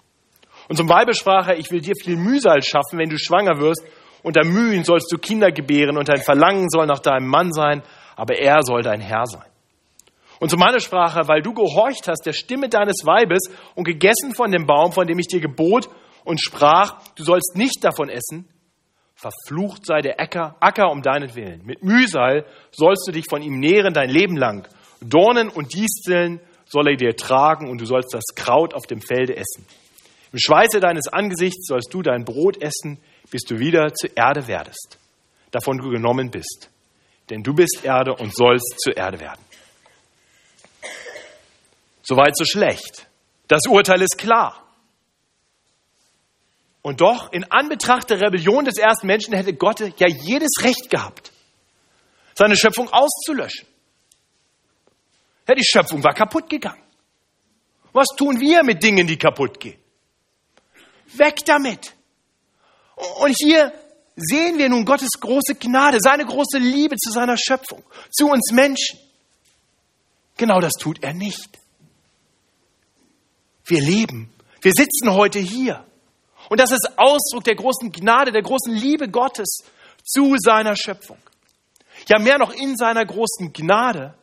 Und 0.69 0.77
zum 0.77 0.89
Weibe 0.89 1.15
sprach 1.15 1.49
er, 1.49 1.59
ich 1.59 1.71
will 1.71 1.81
dir 1.81 1.95
viel 2.01 2.17
Mühsal 2.17 2.63
schaffen, 2.63 2.99
wenn 2.99 3.11
du 3.11 3.19
schwanger 3.19 3.59
wirst. 3.61 3.83
Unter 4.25 4.43
Mühen 4.43 4.85
sollst 4.85 5.13
du 5.13 5.19
Kinder 5.19 5.53
gebären 5.53 5.99
und 5.99 6.09
dein 6.09 6.23
Verlangen 6.23 6.71
soll 6.71 6.87
nach 6.87 7.01
deinem 7.01 7.29
Mann 7.29 7.53
sein, 7.53 7.83
aber 8.17 8.39
er 8.39 8.63
soll 8.63 8.83
dein 8.83 9.01
Herr 9.01 9.27
sein. 9.27 9.45
Und 10.41 10.49
zum 10.49 10.61
Manne 10.61 10.81
sprach 10.81 11.15
er, 11.15 11.29
weil 11.29 11.43
du 11.43 11.53
gehorcht 11.53 12.09
hast 12.09 12.25
der 12.25 12.33
Stimme 12.33 12.71
deines 12.71 13.05
Weibes 13.05 13.43
und 13.75 13.85
gegessen 13.85 14.35
von 14.35 14.51
dem 14.51 14.67
Baum, 14.67 14.93
von 14.93 15.07
dem 15.07 15.19
ich 15.19 15.27
dir 15.27 15.41
gebot 15.41 15.91
und 16.25 16.43
sprach, 16.43 17.03
du 17.17 17.23
sollst 17.23 17.53
nicht 17.55 17.85
davon 17.85 18.09
essen, 18.09 18.49
verflucht 19.15 19.85
sei 19.85 20.01
der 20.01 20.19
Acker, 20.19 20.57
Acker 20.59 20.91
um 20.91 21.03
deinetwillen. 21.03 21.61
Mit 21.65 21.83
Mühsal 21.83 22.47
sollst 22.73 23.07
du 23.07 23.13
dich 23.13 23.27
von 23.29 23.43
ihm 23.43 23.61
nähren 23.61 23.93
dein 23.93 24.09
Leben 24.09 24.39
lang. 24.39 24.67
Dornen 25.03 25.51
und 25.51 25.75
Disteln 25.75 26.41
soll 26.65 26.89
er 26.89 26.97
dir 26.97 27.15
tragen 27.15 27.69
und 27.69 27.79
du 27.79 27.85
sollst 27.85 28.15
das 28.15 28.35
Kraut 28.35 28.73
auf 28.73 28.87
dem 28.87 29.03
Felde 29.03 29.37
essen. 29.37 29.67
Im 30.33 30.39
Schweiße 30.39 30.81
deines 30.81 31.09
Angesichts 31.09 31.69
sollst 31.69 31.93
du 31.93 32.03
dein 32.03 32.25
Brot 32.25 32.61
essen, 32.61 32.99
bis 33.31 33.43
du 33.43 33.59
wieder 33.59 33.93
zur 33.95 34.17
Erde 34.17 34.47
werdest, 34.47 34.99
davon 35.51 35.79
du 35.79 35.91
genommen 35.91 36.31
bist. 36.31 36.71
Denn 37.31 37.43
du 37.43 37.55
bist 37.55 37.85
Erde 37.85 38.15
und 38.15 38.35
sollst 38.35 38.77
zur 38.79 38.97
Erde 38.97 39.21
werden. 39.21 39.43
Soweit 42.03 42.37
so 42.37 42.45
schlecht. 42.45 43.07
Das 43.49 43.63
Urteil 43.67 44.03
ist 44.03 44.19
klar. 44.19 44.63
Und 46.83 47.01
doch, 47.01 47.33
in 47.33 47.51
Anbetracht 47.51 48.11
der 48.11 48.21
Rebellion 48.21 48.67
des 48.67 48.77
ersten 48.77 49.07
Menschen 49.07 49.33
hätte 49.33 49.55
Gott 49.55 49.81
ja 49.81 50.07
jedes 50.07 50.53
Recht 50.63 50.91
gehabt, 50.91 51.33
seine 52.35 52.57
Schöpfung 52.57 52.91
auszulöschen. 52.93 53.67
Ja, 55.49 55.55
die 55.55 55.65
Schöpfung 55.65 56.05
war 56.05 56.13
kaputt 56.13 56.51
gegangen. 56.51 56.83
Was 57.93 58.09
tun 58.17 58.39
wir 58.39 58.63
mit 58.65 58.83
Dingen, 58.83 59.07
die 59.07 59.17
kaputt 59.17 59.61
gehen? 59.61 59.79
Weg 61.17 61.45
damit. 61.47 61.94
Und 62.97 63.37
hier 63.37 63.73
sehen 64.17 64.59
wir 64.59 64.69
nun 64.69 64.85
Gottes 64.85 65.11
große 65.21 65.57
Gnade, 65.57 65.99
seine 66.01 66.25
große 66.25 66.59
Liebe 66.59 66.97
zu 66.97 67.11
seiner 67.11 67.37
Schöpfung, 67.37 67.83
zu 68.11 68.29
uns 68.29 68.53
Menschen. 68.53 68.99
Genau 70.37 70.61
das 70.61 70.73
tut 70.73 71.03
er 71.03 71.15
nicht. 71.15 71.59
Wir 73.65 73.81
leben, 73.81 74.33
wir 74.61 74.73
sitzen 74.75 75.13
heute 75.13 75.39
hier. 75.39 75.85
Und 76.51 76.61
das 76.61 76.73
ist 76.73 76.99
Ausdruck 76.99 77.45
der 77.45 77.55
großen 77.55 77.91
Gnade, 77.91 78.31
der 78.31 78.43
großen 78.43 78.75
Liebe 78.75 79.09
Gottes 79.09 79.65
zu 80.05 80.35
seiner 80.37 80.77
Schöpfung. 80.77 81.19
Ja, 82.09 82.19
mehr 82.19 82.39
noch 82.39 82.53
in 82.53 82.77
seiner 82.77 83.05
großen 83.07 83.53
Gnade 83.53 84.15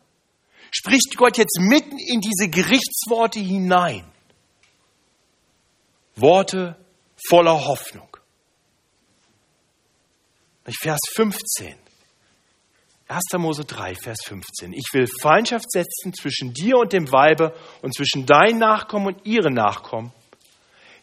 spricht 0.70 1.18
Gott 1.18 1.38
jetzt 1.38 1.60
mitten 1.60 1.98
in 1.98 2.22
diese 2.22 2.50
Gerichtsworte 2.50 3.40
hinein. 3.40 4.06
Worte 6.16 6.78
voller 7.28 7.66
Hoffnung. 7.66 8.11
Vers 10.65 11.00
15. 11.15 11.75
1. 13.08 13.22
Mose 13.38 13.65
3, 13.65 13.96
Vers 13.96 14.20
15. 14.24 14.74
Ich 14.74 14.88
will 14.94 15.08
Feindschaft 15.22 15.70
setzen 15.70 16.13
zwischen 16.13 16.53
dir 16.53 16.77
und 16.77 16.94
dem 16.94 17.12
Weibe 17.12 17.53
und 17.82 17.94
zwischen 17.94 18.25
deinen 18.25 18.60
Nachkommen 18.60 19.08
und 19.08 19.25
ihren 19.25 19.53
Nachkommen. 19.53 20.13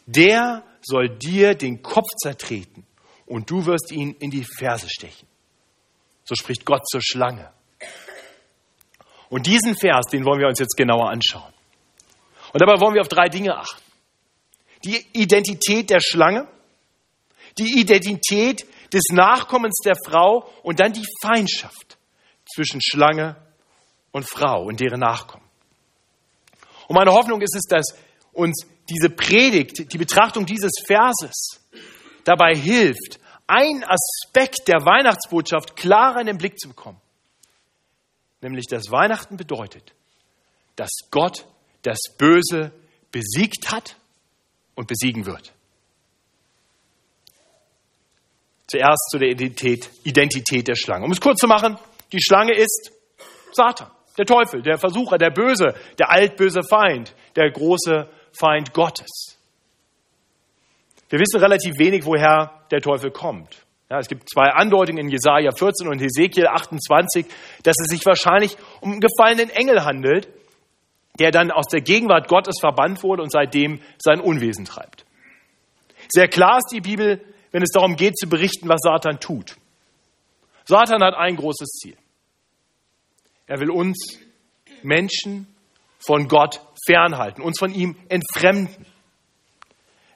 Der 0.05 0.63
soll 0.81 1.09
dir 1.09 1.53
den 1.53 1.83
Kopf 1.83 2.07
zertreten 2.21 2.85
und 3.25 3.49
du 3.49 3.65
wirst 3.65 3.91
ihn 3.91 4.15
in 4.19 4.31
die 4.31 4.45
Ferse 4.57 4.89
stechen. 4.89 5.27
So 6.23 6.35
spricht 6.35 6.65
Gott 6.65 6.87
zur 6.87 7.01
Schlange. 7.03 7.51
Und 9.29 9.45
diesen 9.45 9.75
Vers, 9.75 10.07
den 10.11 10.25
wollen 10.25 10.39
wir 10.39 10.47
uns 10.47 10.59
jetzt 10.59 10.75
genauer 10.75 11.09
anschauen. 11.09 11.53
Und 12.53 12.61
dabei 12.61 12.79
wollen 12.81 12.95
wir 12.95 13.01
auf 13.01 13.07
drei 13.07 13.29
Dinge 13.29 13.55
achten 13.55 13.83
die 14.83 15.05
Identität 15.13 15.89
der 15.89 15.99
Schlange, 15.99 16.47
die 17.57 17.79
Identität 17.79 18.65
des 18.93 19.03
Nachkommens 19.11 19.77
der 19.85 19.95
Frau 20.05 20.49
und 20.63 20.79
dann 20.79 20.93
die 20.93 21.05
Feindschaft 21.21 21.97
zwischen 22.53 22.81
Schlange 22.81 23.35
und 24.11 24.27
Frau 24.27 24.63
und 24.63 24.79
deren 24.79 24.99
Nachkommen. 24.99 25.45
Und 26.87 26.95
meine 26.95 27.11
Hoffnung 27.11 27.41
ist 27.41 27.55
es, 27.55 27.63
dass 27.69 27.85
uns 28.33 28.65
diese 28.89 29.09
Predigt, 29.09 29.93
die 29.93 29.97
Betrachtung 29.97 30.45
dieses 30.45 30.71
Verses 30.85 31.61
dabei 32.23 32.55
hilft, 32.55 33.19
einen 33.45 33.83
Aspekt 33.83 34.67
der 34.67 34.85
Weihnachtsbotschaft 34.85 35.75
klarer 35.75 36.21
in 36.21 36.27
den 36.27 36.37
Blick 36.37 36.59
zu 36.59 36.69
bekommen. 36.69 36.99
Nämlich, 38.41 38.65
dass 38.67 38.91
Weihnachten 38.91 39.37
bedeutet, 39.37 39.93
dass 40.75 40.91
Gott 41.11 41.45
das 41.81 41.99
Böse 42.17 42.71
besiegt 43.11 43.71
hat 43.71 43.97
und 44.75 44.87
besiegen 44.87 45.25
wird. 45.25 45.53
Zuerst 48.69 49.09
zu 49.11 49.17
der 49.17 49.29
Identität, 49.29 49.89
Identität 50.03 50.67
der 50.67 50.75
Schlange. 50.75 51.05
Um 51.05 51.11
es 51.11 51.19
kurz 51.19 51.39
zu 51.39 51.47
machen, 51.47 51.77
die 52.11 52.21
Schlange 52.21 52.53
ist 52.53 52.91
Satan, 53.51 53.89
der 54.17 54.25
Teufel, 54.25 54.61
der 54.61 54.77
Versucher, 54.77 55.17
der 55.17 55.31
Böse, 55.31 55.73
der 55.97 56.11
altböse 56.11 56.61
Feind, 56.63 57.15
der 57.35 57.49
große 57.49 58.07
Feind 58.31 58.73
Gottes. 58.73 59.37
Wir 61.09 61.19
wissen 61.19 61.39
relativ 61.39 61.73
wenig, 61.79 62.05
woher 62.05 62.61
der 62.69 62.81
Teufel 62.81 63.09
kommt. 63.09 63.65
Ja, 63.89 63.97
es 63.97 64.07
gibt 64.07 64.29
zwei 64.29 64.51
Andeutungen 64.51 65.05
in 65.05 65.09
Jesaja 65.09 65.51
14 65.51 65.87
und 65.87 65.99
Hesekiel 65.99 66.45
28, 66.45 67.25
dass 67.63 67.75
es 67.81 67.87
sich 67.87 68.05
wahrscheinlich 68.05 68.55
um 68.81 68.91
einen 68.91 69.01
gefallenen 69.01 69.49
Engel 69.49 69.83
handelt, 69.83 70.27
der 71.17 71.31
dann 71.31 71.49
aus 71.49 71.65
der 71.65 71.81
Gegenwart 71.81 72.27
Gottes 72.27 72.59
verbannt 72.61 73.01
wurde 73.01 73.23
und 73.23 73.31
seitdem 73.31 73.81
sein 73.97 74.21
Unwesen 74.21 74.65
treibt. 74.65 75.05
Sehr 76.09 76.27
klar 76.27 76.57
ist 76.57 76.71
die 76.71 76.81
Bibel, 76.81 77.19
wenn 77.51 77.63
es 77.63 77.71
darum 77.71 77.95
geht 77.95 78.17
zu 78.17 78.27
berichten, 78.27 78.69
was 78.69 78.81
Satan 78.81 79.19
tut. 79.19 79.57
Satan 80.65 81.03
hat 81.03 81.15
ein 81.15 81.35
großes 81.35 81.69
Ziel. 81.69 81.97
Er 83.47 83.59
will 83.59 83.71
uns 83.71 84.19
Menschen 84.83 85.47
von 85.97 86.27
Gott 86.27 86.61
fernhalten, 86.85 87.41
uns 87.41 87.57
von 87.57 87.73
ihm 87.73 87.95
entfremden. 88.07 88.85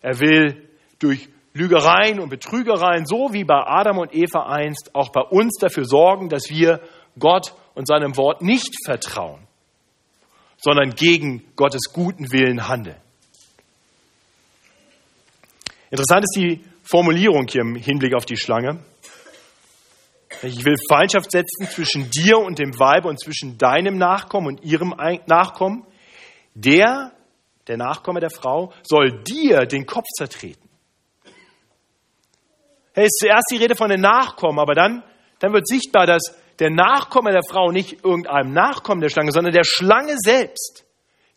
Er 0.01 0.19
will 0.19 0.69
durch 0.99 1.29
Lügereien 1.53 2.19
und 2.19 2.29
Betrügereien, 2.29 3.05
so 3.05 3.33
wie 3.33 3.43
bei 3.43 3.59
Adam 3.65 3.97
und 3.97 4.13
Eva 4.13 4.47
einst, 4.47 4.91
auch 4.93 5.09
bei 5.09 5.21
uns 5.21 5.57
dafür 5.59 5.85
sorgen, 5.85 6.29
dass 6.29 6.49
wir 6.49 6.81
Gott 7.17 7.53
und 7.75 7.87
seinem 7.87 8.15
Wort 8.17 8.41
nicht 8.41 8.75
vertrauen 8.85 9.47
sondern 10.63 10.91
gegen 10.95 11.43
Gottes 11.55 11.91
guten 11.91 12.31
Willen 12.31 12.69
handeln. 12.69 12.95
Interessant 15.91 16.23
ist 16.23 16.35
die 16.37 16.63
Formulierung 16.83 17.47
hier 17.49 17.61
im 17.61 17.75
Hinblick 17.75 18.13
auf 18.13 18.25
die 18.25 18.37
Schlange. 18.37 18.83
Ich 20.41 20.65
will 20.65 20.75
Feindschaft 20.89 21.31
setzen 21.31 21.67
zwischen 21.67 22.11
dir 22.11 22.37
und 22.39 22.59
dem 22.59 22.77
Weib 22.77 23.05
und 23.05 23.19
zwischen 23.19 23.57
deinem 23.57 23.97
Nachkommen 23.97 24.47
und 24.47 24.63
ihrem 24.63 24.93
Nachkommen. 25.27 25.85
Der, 26.53 27.13
der 27.67 27.77
Nachkomme 27.77 28.19
der 28.19 28.29
Frau, 28.29 28.73
soll 28.83 29.23
dir 29.23 29.65
den 29.65 29.85
Kopf 29.85 30.07
zertreten. 30.17 30.69
Es 32.93 33.05
ist 33.05 33.19
zuerst 33.19 33.47
die 33.51 33.57
Rede 33.57 33.75
von 33.75 33.89
den 33.89 34.01
Nachkommen, 34.01 34.59
aber 34.59 34.75
dann, 34.75 35.03
dann 35.39 35.53
wird 35.53 35.67
sichtbar, 35.67 36.05
dass 36.05 36.35
der 36.59 36.69
Nachkomme 36.69 37.31
der 37.31 37.41
Frau 37.49 37.71
nicht 37.71 38.03
irgendeinem 38.03 38.53
Nachkommen 38.53 39.01
der 39.01 39.09
Schlange, 39.09 39.31
sondern 39.31 39.53
der 39.53 39.63
Schlange 39.63 40.15
selbst 40.17 40.85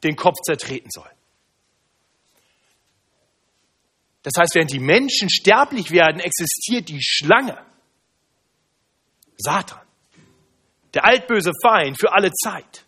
den 0.04 0.16
Kopf 0.16 0.36
zertreten 0.44 0.90
soll. 0.90 1.08
Das 4.26 4.32
heißt, 4.40 4.56
während 4.56 4.72
die 4.72 4.80
Menschen 4.80 5.30
sterblich 5.30 5.92
werden, 5.92 6.18
existiert 6.18 6.88
die 6.88 7.00
Schlange, 7.00 7.56
Satan, 9.36 9.86
der 10.94 11.04
altböse 11.04 11.52
Feind 11.62 11.96
für 11.96 12.12
alle 12.12 12.32
Zeit. 12.32 12.84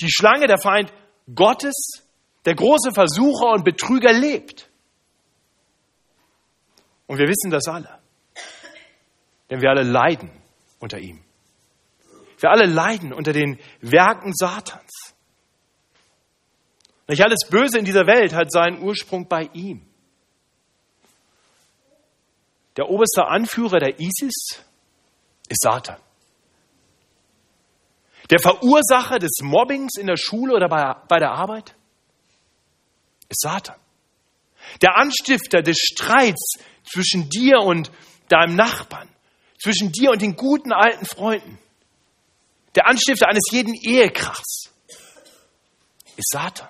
Die 0.00 0.10
Schlange, 0.10 0.48
der 0.48 0.58
Feind 0.58 0.92
Gottes, 1.34 2.02
der 2.44 2.56
große 2.56 2.92
Versucher 2.92 3.52
und 3.52 3.64
Betrüger 3.64 4.12
lebt. 4.12 4.68
Und 7.06 7.16
wir 7.16 7.26
wissen 7.26 7.50
das 7.50 7.66
alle. 7.68 7.98
Denn 9.48 9.62
wir 9.62 9.70
alle 9.70 9.82
leiden 9.82 10.30
unter 10.78 10.98
ihm. 10.98 11.24
Wir 12.38 12.50
alle 12.50 12.66
leiden 12.66 13.14
unter 13.14 13.32
den 13.32 13.58
Werken 13.80 14.34
Satans. 14.34 15.14
Nicht 17.08 17.22
alles 17.22 17.48
Böse 17.48 17.78
in 17.78 17.86
dieser 17.86 18.06
Welt 18.06 18.34
hat 18.34 18.52
seinen 18.52 18.82
Ursprung 18.82 19.26
bei 19.28 19.48
ihm. 19.54 19.82
Der 22.76 22.88
oberste 22.90 23.26
Anführer 23.26 23.78
der 23.78 23.98
ISIS 23.98 24.62
ist 25.48 25.62
Satan. 25.62 25.96
Der 28.30 28.38
Verursacher 28.38 29.18
des 29.18 29.38
Mobbings 29.42 29.96
in 29.98 30.06
der 30.06 30.18
Schule 30.18 30.54
oder 30.54 30.68
bei, 30.68 30.94
bei 31.08 31.18
der 31.18 31.30
Arbeit 31.30 31.74
ist 33.30 33.40
Satan. 33.40 33.76
Der 34.82 34.96
Anstifter 34.96 35.62
des 35.62 35.78
Streits 35.78 36.58
zwischen 36.84 37.30
dir 37.30 37.60
und 37.60 37.90
deinem 38.28 38.54
Nachbarn, 38.54 39.08
zwischen 39.58 39.92
dir 39.92 40.10
und 40.10 40.20
den 40.20 40.36
guten 40.36 40.72
alten 40.72 41.06
Freunden, 41.06 41.58
der 42.74 42.86
Anstifter 42.86 43.28
eines 43.28 43.44
jeden 43.50 43.74
Ehekrachs 43.74 44.70
ist 46.16 46.30
Satan. 46.30 46.68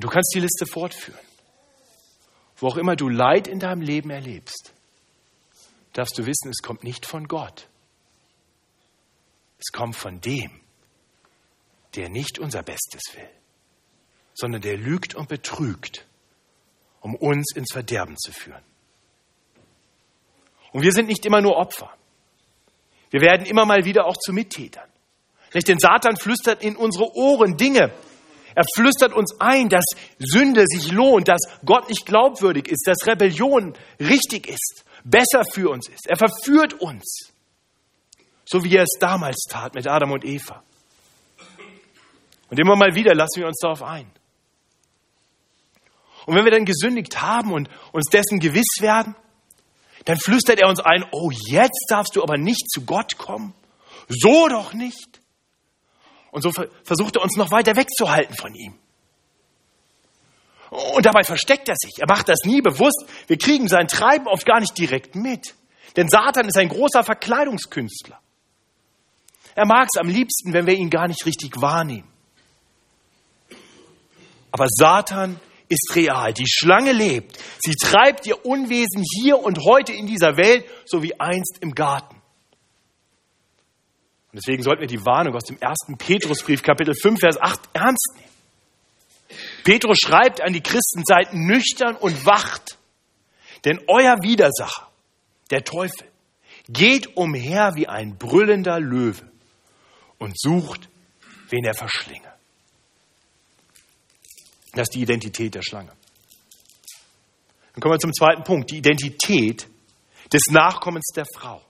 Und 0.00 0.04
du 0.04 0.08
kannst 0.08 0.32
die 0.34 0.40
Liste 0.40 0.64
fortführen. 0.64 1.20
Wo 2.56 2.68
auch 2.68 2.78
immer 2.78 2.96
du 2.96 3.10
Leid 3.10 3.46
in 3.46 3.58
deinem 3.58 3.82
Leben 3.82 4.08
erlebst, 4.08 4.72
darfst 5.92 6.16
du 6.16 6.24
wissen, 6.24 6.48
es 6.48 6.62
kommt 6.62 6.84
nicht 6.84 7.04
von 7.04 7.28
Gott. 7.28 7.68
Es 9.58 9.70
kommt 9.72 9.94
von 9.94 10.18
dem, 10.22 10.58
der 11.96 12.08
nicht 12.08 12.38
unser 12.38 12.62
Bestes 12.62 13.02
will, 13.14 13.28
sondern 14.32 14.62
der 14.62 14.78
lügt 14.78 15.14
und 15.14 15.28
betrügt, 15.28 16.06
um 17.02 17.14
uns 17.14 17.54
ins 17.54 17.70
Verderben 17.70 18.16
zu 18.16 18.32
führen. 18.32 18.64
Und 20.72 20.80
wir 20.80 20.92
sind 20.92 21.08
nicht 21.08 21.26
immer 21.26 21.42
nur 21.42 21.56
Opfer. 21.58 21.94
Wir 23.10 23.20
werden 23.20 23.44
immer 23.44 23.66
mal 23.66 23.84
wieder 23.84 24.06
auch 24.06 24.16
zu 24.16 24.32
Mittätern. 24.32 24.88
Denn 25.52 25.78
Satan 25.78 26.16
flüstert 26.16 26.62
in 26.62 26.76
unsere 26.76 27.14
Ohren 27.14 27.58
Dinge. 27.58 27.92
Er 28.54 28.64
flüstert 28.74 29.12
uns 29.12 29.40
ein, 29.40 29.68
dass 29.68 29.84
Sünde 30.18 30.64
sich 30.66 30.90
lohnt, 30.90 31.28
dass 31.28 31.40
Gott 31.64 31.88
nicht 31.88 32.06
glaubwürdig 32.06 32.68
ist, 32.68 32.86
dass 32.86 33.06
Rebellion 33.06 33.74
richtig 33.98 34.48
ist, 34.48 34.84
besser 35.04 35.44
für 35.44 35.70
uns 35.70 35.88
ist. 35.88 36.06
Er 36.08 36.16
verführt 36.16 36.74
uns, 36.74 37.32
so 38.44 38.64
wie 38.64 38.76
er 38.76 38.82
es 38.82 38.98
damals 38.98 39.44
tat 39.48 39.74
mit 39.74 39.86
Adam 39.86 40.12
und 40.12 40.24
Eva. 40.24 40.62
Und 42.48 42.58
immer 42.58 42.76
mal 42.76 42.94
wieder 42.94 43.14
lassen 43.14 43.40
wir 43.40 43.46
uns 43.46 43.58
darauf 43.60 43.82
ein. 43.82 44.10
Und 46.26 46.34
wenn 46.34 46.44
wir 46.44 46.52
dann 46.52 46.64
gesündigt 46.64 47.22
haben 47.22 47.52
und 47.52 47.68
uns 47.92 48.06
dessen 48.10 48.40
gewiss 48.40 48.80
werden, 48.80 49.14
dann 50.04 50.18
flüstert 50.18 50.58
er 50.58 50.68
uns 50.68 50.80
ein, 50.80 51.04
oh, 51.12 51.30
jetzt 51.30 51.86
darfst 51.88 52.16
du 52.16 52.22
aber 52.22 52.38
nicht 52.38 52.70
zu 52.70 52.84
Gott 52.84 53.16
kommen. 53.18 53.54
So 54.08 54.48
doch 54.48 54.72
nicht. 54.72 55.19
Und 56.30 56.42
so 56.42 56.52
versucht 56.84 57.16
er 57.16 57.22
uns 57.22 57.36
noch 57.36 57.50
weiter 57.50 57.76
wegzuhalten 57.76 58.36
von 58.36 58.54
ihm. 58.54 58.74
Und 60.70 61.04
dabei 61.04 61.24
versteckt 61.24 61.68
er 61.68 61.74
sich. 61.76 61.98
Er 61.98 62.06
macht 62.08 62.28
das 62.28 62.38
nie 62.44 62.62
bewusst. 62.62 63.04
Wir 63.26 63.38
kriegen 63.38 63.66
sein 63.66 63.88
Treiben 63.88 64.28
oft 64.28 64.46
gar 64.46 64.60
nicht 64.60 64.78
direkt 64.78 65.16
mit. 65.16 65.54
Denn 65.96 66.08
Satan 66.08 66.46
ist 66.46 66.56
ein 66.56 66.68
großer 66.68 67.02
Verkleidungskünstler. 67.02 68.20
Er 69.56 69.66
mag 69.66 69.88
es 69.92 70.00
am 70.00 70.08
liebsten, 70.08 70.52
wenn 70.52 70.66
wir 70.66 70.74
ihn 70.74 70.90
gar 70.90 71.08
nicht 71.08 71.26
richtig 71.26 71.60
wahrnehmen. 71.60 72.08
Aber 74.52 74.66
Satan 74.68 75.40
ist 75.68 75.94
real. 75.94 76.32
Die 76.32 76.48
Schlange 76.48 76.92
lebt. 76.92 77.36
Sie 77.58 77.74
treibt 77.74 78.26
ihr 78.26 78.44
Unwesen 78.44 79.04
hier 79.20 79.38
und 79.38 79.64
heute 79.64 79.92
in 79.92 80.06
dieser 80.06 80.36
Welt, 80.36 80.64
so 80.84 81.02
wie 81.02 81.18
einst 81.18 81.58
im 81.60 81.74
Garten. 81.74 82.19
Und 84.32 84.36
deswegen 84.36 84.62
sollten 84.62 84.80
wir 84.80 84.86
die 84.86 85.04
Warnung 85.04 85.34
aus 85.34 85.44
dem 85.44 85.58
ersten 85.58 85.96
Petrusbrief, 85.98 86.62
Kapitel 86.62 86.94
5, 86.94 87.18
Vers 87.18 87.40
8 87.40 87.60
ernst 87.72 88.14
nehmen. 88.14 88.30
Petrus 89.64 89.98
schreibt 89.98 90.40
an 90.40 90.52
die 90.52 90.62
Christen, 90.62 91.04
seid 91.04 91.34
nüchtern 91.34 91.96
und 91.96 92.26
wacht, 92.26 92.78
denn 93.64 93.80
euer 93.88 94.16
Widersacher, 94.22 94.88
der 95.50 95.64
Teufel, 95.64 96.08
geht 96.68 97.16
umher 97.16 97.72
wie 97.74 97.88
ein 97.88 98.16
brüllender 98.16 98.78
Löwe 98.78 99.28
und 100.18 100.38
sucht, 100.38 100.88
wen 101.48 101.64
er 101.64 101.74
verschlinge. 101.74 102.32
Das 104.72 104.82
ist 104.82 104.94
die 104.94 105.02
Identität 105.02 105.54
der 105.54 105.62
Schlange. 105.62 105.92
Dann 107.72 107.80
kommen 107.80 107.94
wir 107.94 107.98
zum 107.98 108.12
zweiten 108.12 108.44
Punkt, 108.44 108.70
die 108.70 108.78
Identität 108.78 109.66
des 110.32 110.42
Nachkommens 110.50 111.06
der 111.14 111.26
Frau. 111.36 111.62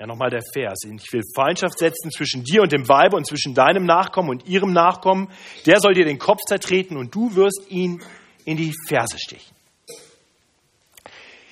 Ja, 0.00 0.06
nochmal 0.06 0.30
der 0.30 0.40
Vers. 0.54 0.78
Ich 0.84 1.12
will 1.12 1.20
Feindschaft 1.36 1.78
setzen 1.78 2.10
zwischen 2.10 2.42
dir 2.42 2.62
und 2.62 2.72
dem 2.72 2.88
Weibe 2.88 3.16
und 3.16 3.26
zwischen 3.26 3.52
deinem 3.52 3.84
Nachkommen 3.84 4.30
und 4.30 4.46
ihrem 4.46 4.72
Nachkommen. 4.72 5.30
Der 5.66 5.78
soll 5.78 5.92
dir 5.92 6.06
den 6.06 6.18
Kopf 6.18 6.40
zertreten 6.48 6.96
und 6.96 7.14
du 7.14 7.34
wirst 7.34 7.66
ihn 7.68 8.02
in 8.46 8.56
die 8.56 8.72
Ferse 8.88 9.18
stechen. 9.18 9.54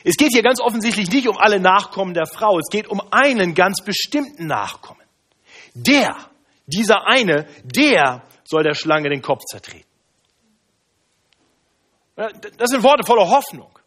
Es 0.03 0.17
geht 0.17 0.33
hier 0.33 0.43
ganz 0.43 0.63
offensichtlich 0.63 1.11
nicht 1.11 1.29
um 1.29 1.37
alle 1.37 1.61
Nachkommen 1.61 2.15
der 2.15 2.25
Frau. 2.25 2.59
Es 2.59 2.71
geht 2.71 2.89
um 2.89 3.03
einen 3.11 3.55
ganz 3.55 3.85
bestimmten 3.85 4.47
Nachkommen. 4.47 5.03
Der, 5.75 6.17
dieser 6.67 7.07
eine, 7.07 7.47
der 7.65 8.23
soll 8.45 8.63
der 8.63 8.75
Schlange 8.75 9.11
den 9.11 9.21
Kopf 9.21 9.43
zertreten. 9.45 9.85
Das 12.17 12.71
sind 12.71 12.83
Worte 12.83 13.05
voller 13.05 13.29
Hoffnung. 13.29 13.78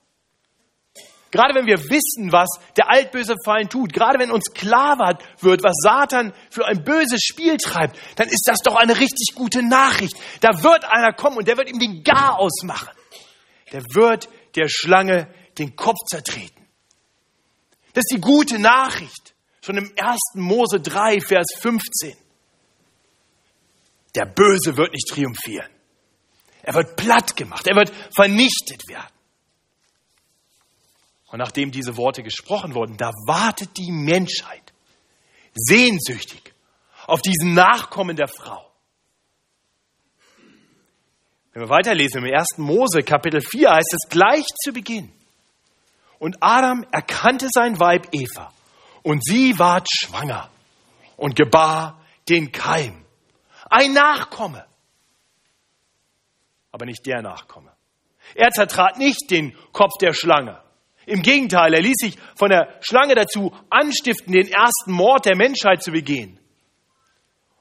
Gerade 1.31 1.55
wenn 1.55 1.65
wir 1.65 1.79
wissen, 1.89 2.31
was 2.31 2.49
der 2.75 2.91
altböse 2.91 3.35
Feind 3.45 3.71
tut, 3.71 3.93
gerade 3.93 4.19
wenn 4.19 4.31
uns 4.31 4.53
klar 4.53 4.97
wird, 5.39 5.63
was 5.63 5.75
Satan 5.81 6.33
für 6.49 6.65
ein 6.65 6.83
böses 6.83 7.21
Spiel 7.23 7.57
treibt, 7.57 7.97
dann 8.17 8.27
ist 8.27 8.43
das 8.45 8.59
doch 8.59 8.75
eine 8.75 8.99
richtig 8.99 9.33
gute 9.33 9.63
Nachricht. 9.63 10.15
Da 10.41 10.61
wird 10.61 10.83
einer 10.85 11.13
kommen 11.13 11.37
und 11.37 11.47
der 11.47 11.57
wird 11.57 11.69
ihm 11.69 11.79
den 11.79 12.03
Gar 12.03 12.37
ausmachen. 12.37 12.89
Der 13.71 13.81
wird 13.93 14.27
der 14.55 14.67
Schlange 14.67 15.33
den 15.57 15.75
Kopf 15.77 15.99
zertreten. 16.09 16.67
Das 17.93 18.03
ist 18.05 18.13
die 18.13 18.21
gute 18.21 18.59
Nachricht. 18.59 19.33
Schon 19.61 19.77
im 19.77 19.91
1. 19.97 20.19
Mose 20.35 20.81
3, 20.81 21.21
Vers 21.21 21.47
15. 21.59 22.15
Der 24.15 24.25
Böse 24.25 24.75
wird 24.75 24.91
nicht 24.91 25.07
triumphieren. 25.07 25.69
Er 26.63 26.73
wird 26.73 26.95
platt 26.95 27.35
gemacht. 27.35 27.67
Er 27.67 27.75
wird 27.75 27.91
vernichtet 28.13 28.87
werden. 28.87 29.10
Und 31.31 31.39
nachdem 31.39 31.71
diese 31.71 31.97
Worte 31.97 32.23
gesprochen 32.23 32.73
wurden, 32.73 32.97
da 32.97 33.11
wartet 33.25 33.77
die 33.77 33.91
Menschheit 33.91 34.73
sehnsüchtig 35.53 36.53
auf 37.07 37.21
diesen 37.21 37.53
Nachkommen 37.53 38.15
der 38.15 38.27
Frau. 38.27 38.69
Wenn 41.53 41.63
wir 41.63 41.69
weiterlesen 41.69 42.23
im 42.23 42.33
1. 42.33 42.57
Mose 42.57 43.01
Kapitel 43.01 43.41
4 43.41 43.71
heißt 43.71 43.93
es 43.93 44.09
gleich 44.09 44.45
zu 44.63 44.71
Beginn. 44.71 45.11
Und 46.19 46.37
Adam 46.39 46.85
erkannte 46.91 47.47
sein 47.51 47.79
Weib 47.79 48.07
Eva 48.11 48.53
und 49.03 49.23
sie 49.25 49.57
ward 49.57 49.87
schwanger 49.91 50.49
und 51.17 51.35
gebar 51.35 51.99
den 52.29 52.51
Keim 52.51 53.01
ein 53.71 53.93
Nachkomme. 53.93 54.65
Aber 56.71 56.85
nicht 56.85 57.05
der 57.05 57.21
Nachkomme. 57.21 57.71
Er 58.35 58.51
zertrat 58.51 58.97
nicht 58.97 59.31
den 59.31 59.57
Kopf 59.71 59.93
der 59.99 60.13
Schlange. 60.13 60.61
Im 61.11 61.21
Gegenteil, 61.21 61.73
er 61.73 61.81
ließ 61.81 61.97
sich 61.97 62.17
von 62.37 62.49
der 62.49 62.69
Schlange 62.79 63.15
dazu 63.15 63.51
anstiften, 63.69 64.31
den 64.31 64.47
ersten 64.47 64.93
Mord 64.93 65.25
der 65.25 65.35
Menschheit 65.35 65.83
zu 65.83 65.91
begehen. 65.91 66.39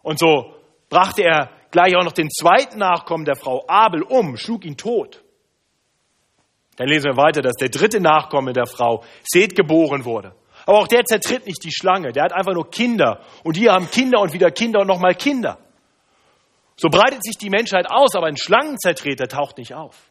Und 0.03 0.21
so 0.21 0.55
brachte 0.89 1.23
er 1.25 1.51
gleich 1.73 1.97
auch 1.97 2.05
noch 2.05 2.13
den 2.13 2.31
zweiten 2.31 2.79
Nachkommen 2.79 3.25
der 3.25 3.35
Frau 3.35 3.65
Abel 3.67 4.03
um, 4.03 4.37
schlug 4.37 4.65
ihn 4.65 4.77
tot. 4.77 5.25
Dann 6.77 6.87
lesen 6.87 7.07
wir 7.07 7.17
weiter, 7.17 7.43
dass 7.43 7.57
der 7.57 7.71
dritte 7.71 8.01
Nachkomme 8.01 8.53
der 8.53 8.67
Frau, 8.67 9.03
Seth, 9.25 9.57
geboren 9.57 10.05
wurde. 10.05 10.35
Aber 10.65 10.79
auch 10.79 10.89
der 10.89 11.05
zertritt 11.05 11.45
nicht 11.45 11.65
die 11.65 11.73
Schlange, 11.73 12.13
der 12.13 12.23
hat 12.23 12.33
einfach 12.33 12.55
nur 12.55 12.71
Kinder. 12.71 13.21
Und 13.43 13.57
die 13.57 13.69
haben 13.69 13.91
Kinder 13.91 14.21
und 14.21 14.33
wieder 14.33 14.53
Kinder 14.53 14.81
und 14.81 14.87
nochmal 14.87 15.17
Kinder. 15.17 15.59
So 16.77 16.89
breitet 16.89 17.25
sich 17.25 17.37
die 17.37 17.51
Menschheit 17.51 17.91
aus, 17.91 18.15
aber 18.15 18.29
ein 18.29 18.37
Schlangenzertreter 18.37 19.27
taucht 19.27 19.59
nicht 19.59 19.75
auf. 19.75 20.10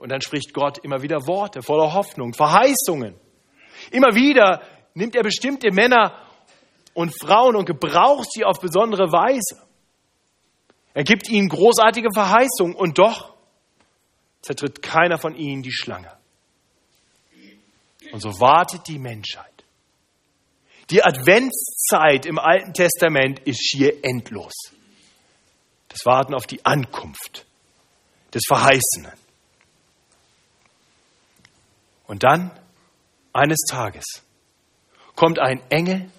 Und 0.00 0.10
dann 0.10 0.20
spricht 0.20 0.52
Gott 0.52 0.78
immer 0.78 1.02
wieder 1.02 1.26
Worte 1.26 1.62
voller 1.62 1.92
Hoffnung, 1.94 2.34
Verheißungen. 2.34 3.14
Immer 3.90 4.14
wieder 4.14 4.62
nimmt 4.94 5.14
er 5.14 5.22
bestimmte 5.22 5.70
Männer 5.70 6.20
und 6.94 7.14
Frauen 7.20 7.54
und 7.54 7.66
gebraucht 7.66 8.32
sie 8.32 8.44
auf 8.44 8.58
besondere 8.60 9.12
Weise. 9.12 9.62
Er 10.94 11.04
gibt 11.04 11.28
ihnen 11.28 11.48
großartige 11.48 12.08
Verheißungen 12.12 12.74
und 12.74 12.98
doch 12.98 13.34
zertritt 14.42 14.82
keiner 14.82 15.18
von 15.18 15.36
ihnen 15.36 15.62
die 15.62 15.72
Schlange. 15.72 16.12
Und 18.12 18.20
so 18.20 18.40
wartet 18.40 18.88
die 18.88 18.98
Menschheit 18.98 19.50
die 20.90 21.04
Adventszeit 21.04 22.26
im 22.26 22.38
Alten 22.38 22.74
Testament 22.74 23.38
ist 23.40 23.70
hier 23.72 24.04
endlos. 24.04 24.52
Das 25.88 26.00
Warten 26.04 26.34
auf 26.34 26.46
die 26.46 26.64
Ankunft 26.64 27.46
des 28.34 28.42
Verheißenen. 28.46 29.12
Und 32.10 32.24
dann, 32.24 32.50
eines 33.32 33.60
Tages, 33.68 34.04
kommt 35.14 35.38
ein 35.38 35.62
Engel 35.70 36.10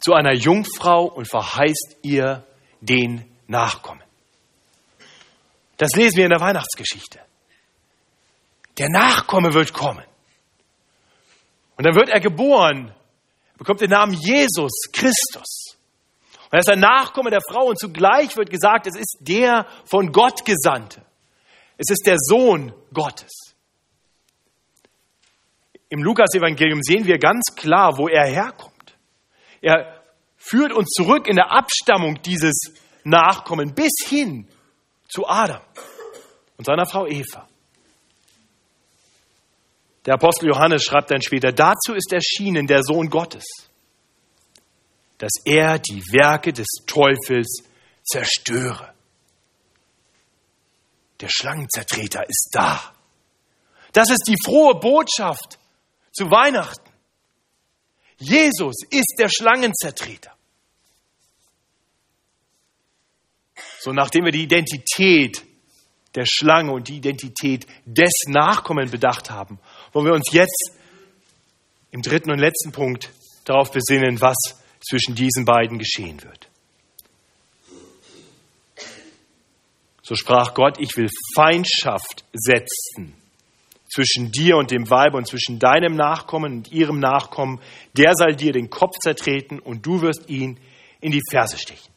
zu 0.00 0.14
einer 0.14 0.32
Jungfrau 0.32 1.04
und 1.04 1.28
verheißt 1.28 1.98
ihr 2.00 2.46
den 2.80 3.30
Nachkommen. 3.46 4.02
Das 5.76 5.90
lesen 5.92 6.16
wir 6.16 6.24
in 6.24 6.30
der 6.30 6.40
Weihnachtsgeschichte. 6.40 7.20
Der 8.78 8.88
Nachkomme 8.88 9.52
wird 9.52 9.74
kommen. 9.74 10.06
Und 11.76 11.84
dann 11.84 11.94
wird 11.94 12.08
er 12.08 12.20
geboren, 12.20 12.94
bekommt 13.58 13.82
den 13.82 13.90
Namen 13.90 14.14
Jesus 14.14 14.72
Christus. 14.94 15.76
Und 16.44 16.52
er 16.54 16.60
ist 16.60 16.70
ein 16.70 16.80
Nachkomme 16.80 17.28
der 17.28 17.42
Frau 17.46 17.66
und 17.66 17.78
zugleich 17.78 18.34
wird 18.38 18.48
gesagt, 18.48 18.86
es 18.86 18.96
ist 18.96 19.18
der 19.20 19.66
von 19.84 20.10
Gott 20.10 20.46
Gesandte. 20.46 21.02
Es 21.76 21.90
ist 21.90 22.06
der 22.06 22.16
Sohn 22.18 22.72
Gottes. 22.94 23.55
Im 25.88 26.02
Lukas-Evangelium 26.02 26.80
sehen 26.82 27.06
wir 27.06 27.18
ganz 27.18 27.54
klar, 27.54 27.96
wo 27.96 28.08
er 28.08 28.26
herkommt. 28.26 28.96
Er 29.60 30.02
führt 30.36 30.72
uns 30.72 30.90
zurück 30.90 31.28
in 31.28 31.36
der 31.36 31.52
Abstammung 31.52 32.20
dieses 32.22 32.74
Nachkommen 33.04 33.74
bis 33.74 33.92
hin 34.06 34.48
zu 35.08 35.26
Adam 35.26 35.62
und 36.56 36.64
seiner 36.64 36.86
Frau 36.86 37.06
Eva. 37.06 37.48
Der 40.04 40.14
Apostel 40.14 40.48
Johannes 40.48 40.84
schreibt 40.84 41.10
dann 41.10 41.22
später, 41.22 41.52
dazu 41.52 41.94
ist 41.94 42.12
erschienen 42.12 42.66
der 42.66 42.82
Sohn 42.82 43.10
Gottes, 43.10 43.44
dass 45.18 45.32
er 45.44 45.78
die 45.78 46.02
Werke 46.12 46.52
des 46.52 46.66
Teufels 46.86 47.64
zerstöre. 48.04 48.92
Der 51.20 51.28
Schlangenzertreter 51.28 52.28
ist 52.28 52.50
da. 52.52 52.92
Das 53.92 54.10
ist 54.10 54.24
die 54.28 54.36
frohe 54.44 54.74
Botschaft 54.74 55.58
zu 56.16 56.30
Weihnachten. 56.30 56.90
Jesus 58.18 58.76
ist 58.90 59.16
der 59.18 59.28
Schlangenzertreter. 59.28 60.34
So, 63.80 63.92
nachdem 63.92 64.24
wir 64.24 64.32
die 64.32 64.44
Identität 64.44 65.44
der 66.14 66.24
Schlange 66.24 66.72
und 66.72 66.88
die 66.88 66.96
Identität 66.96 67.66
des 67.84 68.12
Nachkommen 68.28 68.90
bedacht 68.90 69.30
haben, 69.30 69.60
wollen 69.92 70.06
wir 70.06 70.14
uns 70.14 70.32
jetzt 70.32 70.72
im 71.90 72.00
dritten 72.00 72.30
und 72.30 72.38
letzten 72.38 72.72
Punkt 72.72 73.10
darauf 73.44 73.70
besinnen, 73.70 74.20
was 74.20 74.36
zwischen 74.88 75.14
diesen 75.14 75.44
beiden 75.44 75.78
geschehen 75.78 76.22
wird. 76.22 76.48
So 80.02 80.14
sprach 80.14 80.54
Gott, 80.54 80.80
ich 80.80 80.96
will 80.96 81.10
Feindschaft 81.34 82.24
setzen 82.32 83.14
zwischen 83.96 84.30
dir 84.30 84.56
und 84.56 84.70
dem 84.70 84.90
Weib 84.90 85.14
und 85.14 85.26
zwischen 85.26 85.58
deinem 85.58 85.96
Nachkommen 85.96 86.58
und 86.58 86.70
ihrem 86.70 87.00
Nachkommen. 87.00 87.60
Der 87.96 88.12
soll 88.14 88.36
dir 88.36 88.52
den 88.52 88.68
Kopf 88.68 88.94
zertreten 89.02 89.58
und 89.58 89.86
du 89.86 90.02
wirst 90.02 90.28
ihn 90.28 90.60
in 91.00 91.12
die 91.12 91.22
Ferse 91.30 91.58
stechen. 91.58 91.92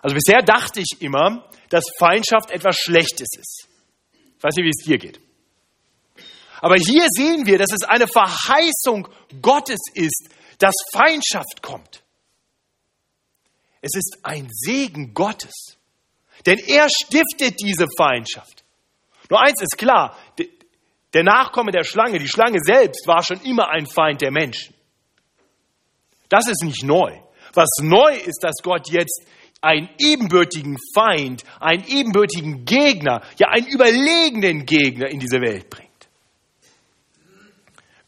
Also 0.00 0.14
bisher 0.14 0.42
dachte 0.42 0.80
ich 0.80 1.00
immer, 1.00 1.48
dass 1.68 1.84
Feindschaft 1.98 2.50
etwas 2.50 2.76
Schlechtes 2.76 3.28
ist. 3.36 3.68
Ich 4.36 4.42
weiß 4.42 4.54
nicht, 4.54 4.66
wie 4.66 4.70
es 4.70 4.84
dir 4.84 4.98
geht. 4.98 5.20
Aber 6.60 6.76
hier 6.76 7.06
sehen 7.10 7.44
wir, 7.46 7.58
dass 7.58 7.72
es 7.72 7.82
eine 7.82 8.06
Verheißung 8.06 9.08
Gottes 9.42 9.80
ist, 9.94 10.28
dass 10.58 10.74
Feindschaft 10.92 11.60
kommt. 11.60 12.04
Es 13.80 13.94
ist 13.96 14.18
ein 14.22 14.48
Segen 14.50 15.12
Gottes. 15.12 15.76
Denn 16.46 16.58
er 16.58 16.88
stiftet 16.88 17.60
diese 17.60 17.86
Feindschaft. 17.98 18.63
Nur 19.30 19.40
eins 19.40 19.60
ist 19.62 19.78
klar, 19.78 20.16
der 21.12 21.22
Nachkomme 21.22 21.70
der 21.70 21.84
Schlange, 21.84 22.18
die 22.18 22.28
Schlange 22.28 22.58
selbst 22.62 23.06
war 23.06 23.22
schon 23.22 23.40
immer 23.42 23.70
ein 23.70 23.86
Feind 23.86 24.20
der 24.20 24.30
Menschen. 24.30 24.74
Das 26.28 26.48
ist 26.48 26.62
nicht 26.64 26.82
neu. 26.82 27.16
Was 27.54 27.68
neu 27.80 28.14
ist, 28.16 28.40
dass 28.42 28.56
Gott 28.62 28.90
jetzt 28.90 29.26
einen 29.60 29.88
ebenbürtigen 29.98 30.76
Feind, 30.94 31.44
einen 31.60 31.84
ebenbürtigen 31.86 32.64
Gegner, 32.64 33.22
ja 33.38 33.48
einen 33.48 33.66
überlegenen 33.66 34.66
Gegner 34.66 35.08
in 35.08 35.20
diese 35.20 35.40
Welt 35.40 35.70
bringt. 35.70 35.90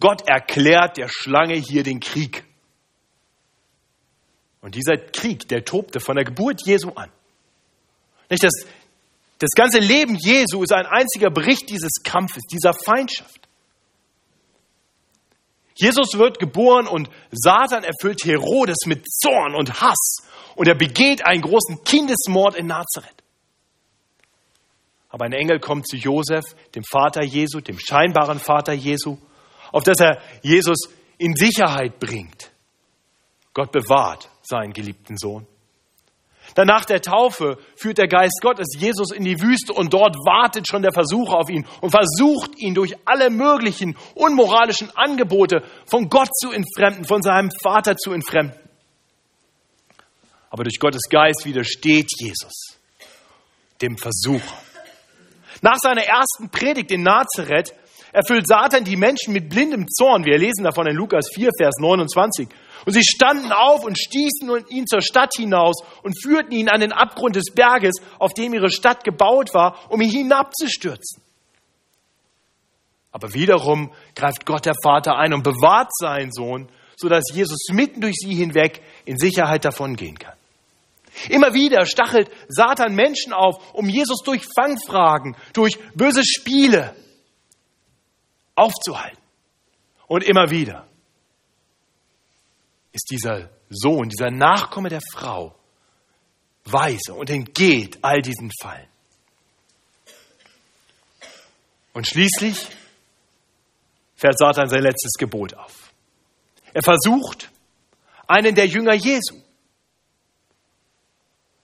Gott 0.00 0.29
erklärt 0.29 0.98
der 0.98 1.09
Schlange 1.09 1.55
hier 1.55 1.83
den 1.83 2.00
Krieg. 2.00 2.44
Und 4.61 4.74
dieser 4.74 4.96
Krieg, 4.96 5.48
der 5.48 5.64
tobte 5.64 6.00
von 6.00 6.16
der 6.16 6.24
Geburt 6.24 6.61
Jesu 6.66 6.90
an. 6.90 7.11
Nicht 8.29 8.42
das, 8.42 8.66
das 9.38 9.51
ganze 9.55 9.79
Leben 9.79 10.16
Jesu 10.16 10.62
ist 10.62 10.72
ein 10.72 10.87
einziger 10.87 11.31
Bericht 11.31 11.68
dieses 11.68 12.03
Kampfes, 12.03 12.44
dieser 12.51 12.72
Feindschaft. 12.72 13.46
Jesus 15.75 16.16
wird 16.16 16.38
geboren 16.38 16.87
und 16.87 17.11
Satan 17.31 17.85
erfüllt 17.85 18.25
Herodes 18.25 18.87
mit 18.87 19.07
Zorn 19.11 19.55
und 19.55 19.81
Hass 19.81 20.22
und 20.55 20.68
er 20.68 20.75
begeht 20.75 21.27
einen 21.27 21.42
großen 21.42 21.85
Kindesmord 21.85 22.55
in 22.55 22.66
Nazareth. 22.66 23.22
Aber 25.11 25.27
ein 25.27 25.33
Engel 25.33 25.61
kommt 25.61 25.87
zu 25.87 25.96
Josef, 25.96 26.44
dem 26.75 26.83
Vater 26.85 27.22
Jesu, 27.22 27.61
dem 27.61 27.79
scheinbaren 27.79 28.38
Vater 28.38 28.72
Jesu, 28.72 29.18
auf 29.70 29.83
das 29.85 29.99
er 30.01 30.20
Jesus 30.42 30.79
in 31.18 31.35
Sicherheit 31.37 31.99
bringt. 31.99 32.51
Gott 33.53 33.70
bewahrt 33.70 34.31
seinen 34.42 34.72
geliebten 34.72 35.16
Sohn. 35.18 35.46
Dann 36.57 36.69
nach 36.69 36.87
der 36.87 37.03
Taufe 37.03 37.59
führt 37.77 37.99
der 37.99 38.09
Geist 38.09 38.40
Gottes 38.40 38.69
Jesus 38.79 39.12
in 39.12 39.25
die 39.25 39.40
Wüste 39.42 39.75
und 39.75 39.92
dort 39.92 40.16
wartet 40.25 40.66
schon 40.66 40.81
der 40.81 40.92
Versucher 40.92 41.37
auf 41.37 41.51
ihn 41.51 41.66
und 41.83 41.90
versucht 41.90 42.59
ihn 42.59 42.75
durch 42.75 42.97
alle 43.05 43.29
möglichen 43.29 43.95
unmoralischen 44.14 44.90
Angebote 44.97 45.62
von 45.85 46.09
Gott 46.09 46.31
zu 46.35 46.53
entfremden, 46.53 47.05
von 47.05 47.21
seinem 47.21 47.51
Vater 47.62 47.95
zu 47.97 48.12
entfremden. 48.12 48.59
Aber 50.49 50.64
durch 50.64 50.79
Gottes 50.81 51.03
Geist 51.11 51.45
widersteht 51.45 52.09
Jesus 52.19 52.79
dem 53.83 53.99
Versucher. 53.99 54.57
Nach 55.61 55.77
seiner 55.77 56.05
ersten 56.05 56.49
Predigt 56.49 56.90
in 56.90 57.03
Nazareth 57.03 57.75
erfüllt 58.12 58.49
Satan 58.49 58.83
die 58.83 58.97
Menschen 58.97 59.35
mit 59.35 59.51
blindem 59.51 59.87
Zorn. 59.88 60.25
Wir 60.25 60.38
lesen 60.38 60.64
davon 60.64 60.87
in 60.87 60.97
Lukas 60.97 61.29
4, 61.35 61.51
Vers 61.59 61.75
29. 61.81 62.49
Und 62.87 62.92
sie 62.92 63.03
standen 63.03 63.51
auf 63.51 63.85
und 63.85 63.99
stießen 63.99 64.68
ihn 64.68 64.87
zur 64.87 65.03
Stadt 65.03 65.35
hinaus 65.35 65.75
und 66.05 66.14
führten 66.22 66.53
ihn 66.53 66.68
an 66.68 66.81
den 66.81 66.92
Abgrund 66.92 67.35
des 67.35 67.53
Berges, 67.53 67.96
auf 68.20 68.33
dem 68.33 68.55
ihre 68.55 68.70
Stadt 68.70 69.03
gebaut 69.03 69.53
war, 69.53 69.77
um 69.90 70.01
ihn 70.01 70.09
hinabzustürzen. 70.09 71.20
Aber 73.11 73.35
wiederum 73.35 73.92
greift 74.14 74.46
Gott 74.46 74.66
der 74.66 74.77
Vater 74.85 75.16
ein 75.16 75.35
und 75.35 75.42
bewahrt 75.42 75.90
seinen 75.99 76.31
Sohn, 76.31 76.68
sodass 76.96 77.25
Jesus 77.33 77.66
mitten 77.72 78.01
durch 78.01 78.14
sie 78.14 78.35
hinweg 78.35 78.81
in 79.05 79.18
Sicherheit 79.18 79.64
davon 79.64 79.96
gehen 79.96 80.18
kann. 80.18 80.35
Immer 81.29 81.55
wieder 81.55 81.87
stachelt 81.87 82.31
Satan 82.46 82.94
Menschen 82.94 83.33
auf, 83.33 83.75
um 83.75 83.88
Jesus 83.88 84.20
durch 84.25 84.46
Fangfragen, 84.55 85.35
durch 85.55 85.77
böse 85.94 86.22
Spiele 86.25 86.94
aufzuhalten. 88.55 89.18
Und 90.07 90.22
immer 90.22 90.51
wieder 90.51 90.87
ist 92.96 93.11
dieser 93.11 93.50
Sohn, 93.68 94.09
dieser 94.09 94.30
Nachkomme 94.30 94.88
der 94.88 95.02
Frau 95.12 95.54
weise 96.64 97.14
und 97.14 97.30
entgeht 97.30 97.98
all 98.02 98.22
diesen 98.22 98.50
Fallen. 98.61 98.88
Und 101.92 102.06
schließlich 102.09 102.66
fährt 104.16 104.38
Satan 104.38 104.68
sein 104.68 104.82
letztes 104.82 105.12
Gebot 105.18 105.54
auf. 105.54 105.92
Er 106.72 106.82
versucht, 106.82 107.50
einen 108.26 108.54
der 108.54 108.66
Jünger 108.66 108.94
Jesu, 108.94 109.40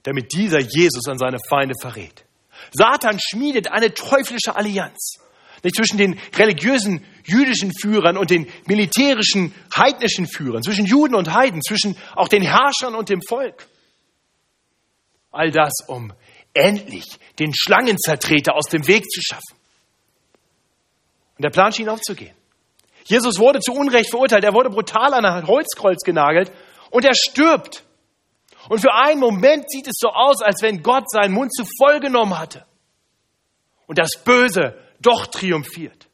damit 0.04 0.32
dieser 0.32 0.60
Jesus 0.60 1.06
an 1.08 1.18
seine 1.18 1.38
Feinde 1.48 1.74
verrät. 1.80 2.24
Satan 2.72 3.18
schmiedet 3.20 3.68
eine 3.68 3.92
teuflische 3.92 4.54
Allianz. 4.54 5.18
Nicht 5.62 5.76
zwischen 5.76 5.98
den 5.98 6.18
religiösen 6.34 7.04
jüdischen 7.24 7.72
Führern 7.72 8.16
und 8.16 8.30
den 8.30 8.48
militärischen 8.66 9.54
heidnischen 9.74 10.26
Führern, 10.26 10.62
zwischen 10.62 10.86
Juden 10.86 11.14
und 11.14 11.32
Heiden, 11.32 11.62
zwischen 11.62 11.96
auch 12.14 12.28
den 12.28 12.42
Herrschern 12.42 12.94
und 12.94 13.08
dem 13.08 13.20
Volk. 13.22 13.66
All 15.30 15.50
das, 15.50 15.72
um 15.86 16.12
endlich 16.54 17.06
den 17.38 17.52
Schlangenzertreter 17.54 18.54
aus 18.54 18.66
dem 18.66 18.86
Weg 18.86 19.08
zu 19.10 19.20
schaffen. 19.22 19.56
Und 21.38 21.42
der 21.42 21.50
Plan 21.50 21.72
schien 21.72 21.88
aufzugehen. 21.88 22.34
Jesus 23.04 23.38
wurde 23.38 23.60
zu 23.60 23.72
Unrecht 23.72 24.10
verurteilt, 24.10 24.44
er 24.44 24.54
wurde 24.54 24.70
brutal 24.70 25.14
an 25.14 25.24
ein 25.24 25.46
Holzkreuz 25.46 26.00
genagelt 26.04 26.52
und 26.90 27.04
er 27.04 27.14
stirbt. 27.14 27.84
Und 28.68 28.80
für 28.80 28.94
einen 28.94 29.18
Moment 29.18 29.70
sieht 29.70 29.88
es 29.88 29.94
so 29.98 30.08
aus, 30.08 30.40
als 30.40 30.62
wenn 30.62 30.82
Gott 30.82 31.10
seinen 31.10 31.32
Mund 31.32 31.52
zu 31.52 31.64
voll 31.78 31.98
genommen 31.98 32.38
hatte. 32.38 32.64
Und 33.86 33.98
das 33.98 34.22
Böse 34.24 34.78
doch 35.00 35.26
triumphiert. 35.26 36.08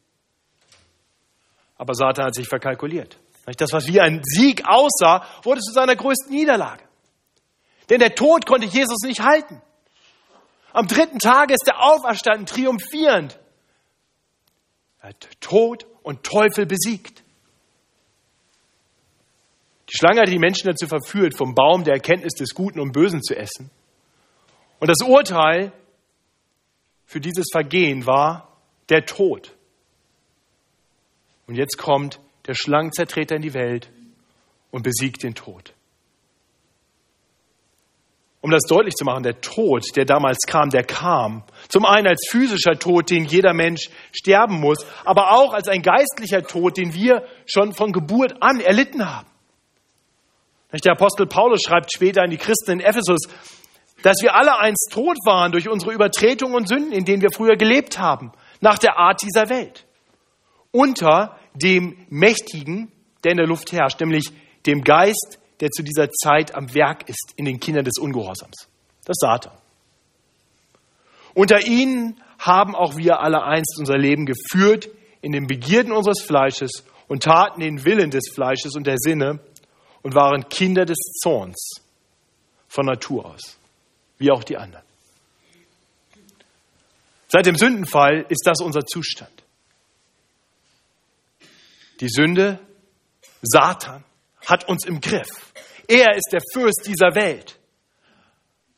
Aber 1.79 1.95
Satan 1.95 2.27
hat 2.27 2.35
sich 2.35 2.49
verkalkuliert. 2.49 3.19
Das, 3.57 3.73
was 3.73 3.87
wie 3.87 4.01
ein 4.01 4.21
Sieg 4.25 4.64
aussah, 4.67 5.25
wurde 5.43 5.61
zu 5.61 5.73
seiner 5.73 5.97
größten 5.97 6.31
Niederlage. 6.31 6.85
Denn 7.88 8.01
der 8.01 8.14
Tod 8.14 8.45
konnte 8.45 8.67
Jesus 8.67 8.99
nicht 9.05 9.21
halten. 9.21 9.62
Am 10.73 10.87
dritten 10.87 11.19
Tag 11.19 11.51
ist 11.51 11.67
er 11.67 11.83
auferstanden, 11.83 12.45
triumphierend. 12.45 13.38
Er 15.01 15.11
hat 15.11 15.29
Tod 15.41 15.87
und 16.03 16.25
Teufel 16.25 16.67
besiegt. 16.67 17.23
Die 19.88 19.97
Schlange 19.97 20.21
hatte 20.21 20.31
die 20.31 20.38
Menschen 20.38 20.69
dazu 20.69 20.87
verführt, 20.87 21.35
vom 21.35 21.55
Baum 21.55 21.85
der 21.85 21.95
Erkenntnis 21.95 22.35
des 22.35 22.55
Guten 22.55 22.81
und 22.81 22.93
Bösen 22.93 23.23
zu 23.23 23.35
essen. 23.35 23.71
Und 24.81 24.88
das 24.88 25.07
Urteil 25.07 25.73
für 27.07 27.21
dieses 27.21 27.47
Vergehen 27.51 28.07
war 28.07 28.59
der 28.91 29.07
Tod. 29.07 29.57
Und 31.48 31.56
jetzt 31.56 31.78
kommt 31.78 32.20
der 32.46 32.54
Schlangenzertreter 32.54 33.37
in 33.37 33.42
die 33.42 33.54
Welt 33.54 33.90
und 34.70 34.82
besiegt 34.82 35.22
den 35.22 35.34
Tod. 35.34 35.72
Um 38.40 38.52
das 38.52 38.62
deutlich 38.68 38.94
zu 38.94 39.04
machen, 39.04 39.24
der 39.24 39.40
Tod, 39.40 39.84
der 39.96 40.04
damals 40.04 40.38
kam, 40.46 40.70
der 40.70 40.84
kam. 40.84 41.42
Zum 41.68 41.84
einen 41.84 42.06
als 42.06 42.28
physischer 42.30 42.78
Tod, 42.78 43.11
den 43.11 43.24
jeder 43.24 43.52
Mensch 43.52 43.88
sterben 44.12 44.61
muss, 44.61 44.87
aber 45.04 45.32
auch 45.32 45.52
als 45.52 45.68
ein 45.68 45.82
geistlicher 45.82 46.44
Tod, 46.44 46.76
den 46.76 46.94
wir 46.94 47.26
schon 47.46 47.72
von 47.72 47.92
Geburt 47.92 48.37
an 48.40 48.61
erlitten 48.61 49.11
haben. 49.11 49.26
Der 50.84 50.92
Apostel 50.92 51.26
Paulus 51.26 51.62
schreibt 51.66 51.92
später 51.92 52.22
an 52.22 52.30
die 52.30 52.37
Christen 52.37 52.72
in 52.72 52.80
Ephesus, 52.80 53.22
dass 54.02 54.18
wir 54.20 54.37
alle 54.37 54.58
einst 54.58 54.90
tot 54.92 55.16
waren 55.24 55.50
durch 55.50 55.68
unsere 55.68 55.92
Übertretungen 55.92 56.54
und 56.54 56.68
Sünden, 56.68 56.92
in 56.92 57.04
denen 57.04 57.22
wir 57.22 57.30
früher 57.32 57.56
gelebt 57.56 57.98
haben, 57.98 58.32
nach 58.61 58.78
der 58.78 58.98
Art 58.98 59.22
dieser 59.22 59.48
Welt. 59.48 59.88
Unter 60.70 61.38
dem 61.54 61.96
Mächtigen, 62.09 62.92
der 63.24 63.33
in 63.33 63.38
der 63.38 63.46
Luft 63.46 63.72
herrscht, 63.72 64.00
nämlich 64.00 64.31
dem 64.66 64.83
Geist, 64.83 65.38
der 65.61 65.70
zu 65.70 65.83
dieser 65.83 66.11
Zeit 66.11 66.54
am 66.54 66.72
Werk 66.74 67.09
ist 67.09 67.33
in 67.37 67.44
den 67.44 67.59
Kindern 67.59 67.85
des 67.85 67.98
Ungehorsams. 67.98 68.68
Das 69.04 69.14
ist 69.14 69.20
Satan. 69.20 69.52
Unter 71.35 71.66
ihnen 71.66 72.20
haben 72.38 72.74
auch 72.74 72.96
wir 72.96 73.20
alle 73.20 73.42
einst 73.42 73.76
unser 73.78 73.96
Leben 73.96 74.26
geführt 74.26 74.88
in 75.20 75.33
den 75.33 75.46
Begierden 75.46 75.92
unseres 75.92 76.22
Fleisches 76.22 76.85
und 77.09 77.22
taten 77.22 77.61
den 77.61 77.85
Willen 77.85 78.11
des 78.11 78.31
Fleisches 78.33 78.76
und 78.76 78.87
der 78.87 78.98
Sinne 78.98 79.40
und 80.02 80.14
waren 80.14 80.48
Kinder 80.48 80.85
des 80.85 80.98
Zorns 81.20 81.81
von 82.68 82.87
Natur 82.87 83.26
aus, 83.26 83.57
wie 84.18 84.31
auch 84.31 84.44
die 84.44 84.57
anderen. 84.57 84.85
Seit 87.28 87.46
dem 87.46 87.57
Sündenfall 87.57 88.24
ist 88.28 88.46
das 88.46 88.61
unser 88.61 88.87
Zustand. 88.87 89.31
Die 92.00 92.08
Sünde, 92.08 92.58
Satan, 93.42 94.04
hat 94.46 94.68
uns 94.68 94.87
im 94.87 95.00
Griff. 95.00 95.52
Er 95.87 96.14
ist 96.14 96.28
der 96.32 96.40
Fürst 96.52 96.87
dieser 96.87 97.14
Welt. 97.14 97.58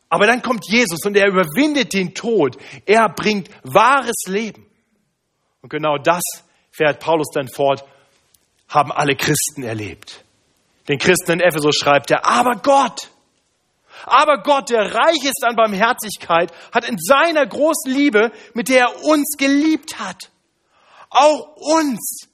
Aber 0.09 0.27
dann 0.27 0.43
kommt 0.43 0.65
Jesus 0.69 1.05
und 1.05 1.17
er 1.17 1.29
überwindet 1.29 1.93
den 1.93 2.15
Tod. 2.15 2.57
Er 2.87 3.09
bringt 3.09 3.49
wahres 3.63 4.25
Leben. 4.27 4.67
Und 5.63 5.71
genau 5.71 5.99
das 5.99 6.23
fährt 6.71 7.01
Paulus 7.01 7.29
dann 7.33 7.49
fort, 7.49 7.85
haben 8.69 8.91
alle 8.93 9.15
Christen 9.15 9.63
erlebt. 9.63 10.25
Den 10.89 10.99
Christen 10.99 11.33
in 11.33 11.41
Ephesus 11.41 11.77
schreibt 11.77 12.11
er, 12.11 12.27
aber 12.27 12.57
Gott, 12.57 13.11
aber 14.05 14.43
Gott, 14.43 14.71
der 14.71 14.95
reich 14.95 15.23
ist 15.23 15.45
an 15.45 15.57
Barmherzigkeit, 15.57 16.53
hat 16.73 16.89
in 16.89 16.97
seiner 16.99 17.47
großen 17.47 17.93
Liebe, 17.93 18.33
mit 18.55 18.69
der 18.69 18.87
er 18.87 19.05
uns 19.05 19.37
geliebt 19.37 19.99
hat, 19.99 20.31
auch 21.11 21.57
uns, 21.57 22.29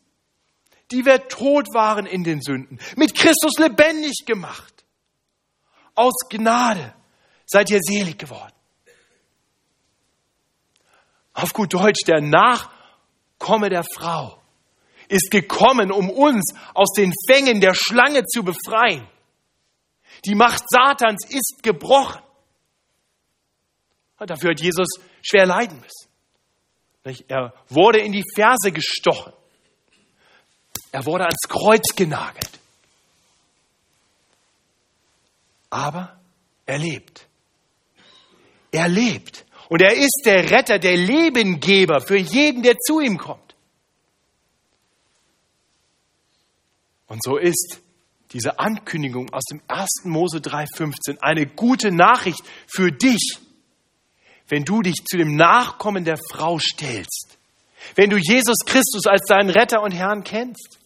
die 0.91 1.05
wir 1.05 1.29
tot 1.29 1.73
waren 1.75 2.07
in 2.07 2.25
den 2.25 2.41
Sünden, 2.41 2.79
mit 2.97 3.15
Christus 3.15 3.59
lebendig 3.59 4.25
gemacht. 4.27 4.85
Aus 5.95 6.15
Gnade 6.29 6.95
seid 7.47 7.71
ihr 7.71 7.81
selig 7.83 8.19
geworden. 8.19 8.53
Auf 11.33 11.53
gut 11.53 11.75
Deutsch, 11.75 12.05
der 12.07 12.21
Nachkomme 12.21 13.69
der 13.69 13.85
Frau 13.85 14.41
ist 15.09 15.31
gekommen, 15.31 15.93
um 15.93 16.11
uns 16.11 16.53
aus 16.75 16.93
den 16.97 17.13
Fängen 17.29 17.61
der 17.61 17.75
Schlange 17.75 18.25
zu 18.25 18.43
befreien. 18.43 19.07
Die 20.25 20.35
Macht 20.35 20.65
Satans 20.69 21.27
ist 21.29 21.63
gebrochen. 21.63 22.23
Dafür 24.19 24.51
hat 24.51 24.61
Jesus 24.61 24.89
schwer 25.23 25.47
leiden 25.47 25.81
müssen. 25.81 27.27
Er 27.29 27.53
wurde 27.69 28.01
in 28.01 28.13
die 28.13 28.25
Ferse 28.35 28.73
gestochen. 28.73 29.33
Er 30.97 31.05
wurde 31.05 31.25
ans 31.25 31.47
Kreuz 31.47 31.95
genagelt. 31.95 32.59
Aber 35.69 36.19
er 36.65 36.79
lebt. 36.79 37.27
Er 38.71 38.89
lebt. 38.89 39.45
Und 39.69 39.83
er 39.83 39.95
ist 39.95 40.23
der 40.25 40.51
Retter, 40.51 40.79
der 40.79 40.97
Lebengeber 40.97 42.01
für 42.01 42.17
jeden, 42.17 42.63
der 42.63 42.79
zu 42.79 43.01
ihm 43.01 43.19
kommt. 43.19 43.55
Und 47.09 47.23
so 47.23 47.37
ist 47.37 47.83
diese 48.33 48.59
Ankündigung 48.59 49.31
aus 49.35 49.45
dem 49.51 49.61
1. 49.69 50.05
Mose 50.05 50.39
3,15 50.39 51.19
eine 51.21 51.47
gute 51.47 51.93
Nachricht 51.93 52.41
für 52.67 52.91
dich, 52.91 53.37
wenn 54.49 54.65
du 54.65 54.81
dich 54.81 55.05
zu 55.05 55.19
dem 55.19 55.37
Nachkommen 55.37 56.07
der 56.07 56.17
Frau 56.17 56.59
stellst, 56.59 57.37
wenn 57.97 58.09
du 58.09 58.17
Jesus 58.17 58.65
Christus 58.65 59.05
als 59.07 59.27
deinen 59.27 59.51
Retter 59.51 59.83
und 59.83 59.93
Herrn 59.93 60.25
kennst. 60.25 60.79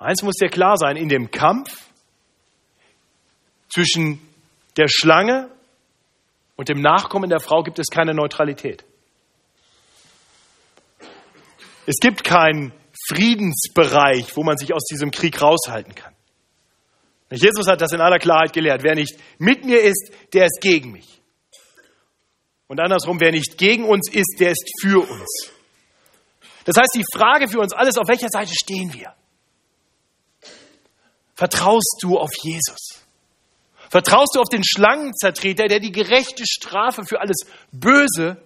Eins 0.00 0.22
muss 0.22 0.36
dir 0.36 0.48
klar 0.48 0.78
sein, 0.78 0.96
in 0.96 1.10
dem 1.10 1.30
Kampf 1.30 1.76
zwischen 3.68 4.18
der 4.78 4.88
Schlange 4.88 5.50
und 6.56 6.70
dem 6.70 6.80
Nachkommen 6.80 7.28
der 7.28 7.38
Frau 7.38 7.62
gibt 7.62 7.78
es 7.78 7.88
keine 7.88 8.14
Neutralität. 8.14 8.82
Es 11.84 11.96
gibt 12.00 12.24
keinen 12.24 12.72
Friedensbereich, 13.08 14.34
wo 14.36 14.42
man 14.42 14.56
sich 14.56 14.72
aus 14.72 14.84
diesem 14.84 15.10
Krieg 15.10 15.40
raushalten 15.42 15.94
kann. 15.94 16.14
Jesus 17.30 17.68
hat 17.68 17.82
das 17.82 17.92
in 17.92 18.00
aller 18.00 18.18
Klarheit 18.18 18.54
gelehrt. 18.54 18.82
Wer 18.82 18.94
nicht 18.94 19.18
mit 19.38 19.66
mir 19.66 19.82
ist, 19.82 20.12
der 20.32 20.46
ist 20.46 20.60
gegen 20.62 20.92
mich. 20.92 21.20
Und 22.68 22.80
andersrum, 22.80 23.20
wer 23.20 23.32
nicht 23.32 23.58
gegen 23.58 23.84
uns 23.84 24.10
ist, 24.10 24.36
der 24.38 24.52
ist 24.52 24.64
für 24.80 25.00
uns. 25.00 25.52
Das 26.64 26.76
heißt, 26.78 26.94
die 26.94 27.04
Frage 27.14 27.48
für 27.48 27.60
uns 27.60 27.74
alles, 27.74 27.98
auf 27.98 28.08
welcher 28.08 28.28
Seite 28.28 28.52
stehen 28.54 28.94
wir? 28.94 29.14
Vertraust 31.40 32.00
du 32.02 32.18
auf 32.18 32.32
Jesus? 32.42 33.00
Vertraust 33.88 34.34
du 34.34 34.40
auf 34.40 34.50
den 34.50 34.62
Schlangenzertreter, 34.62 35.68
der 35.68 35.80
die 35.80 35.90
gerechte 35.90 36.44
Strafe 36.46 37.06
für 37.06 37.18
alles 37.18 37.46
Böse 37.72 38.36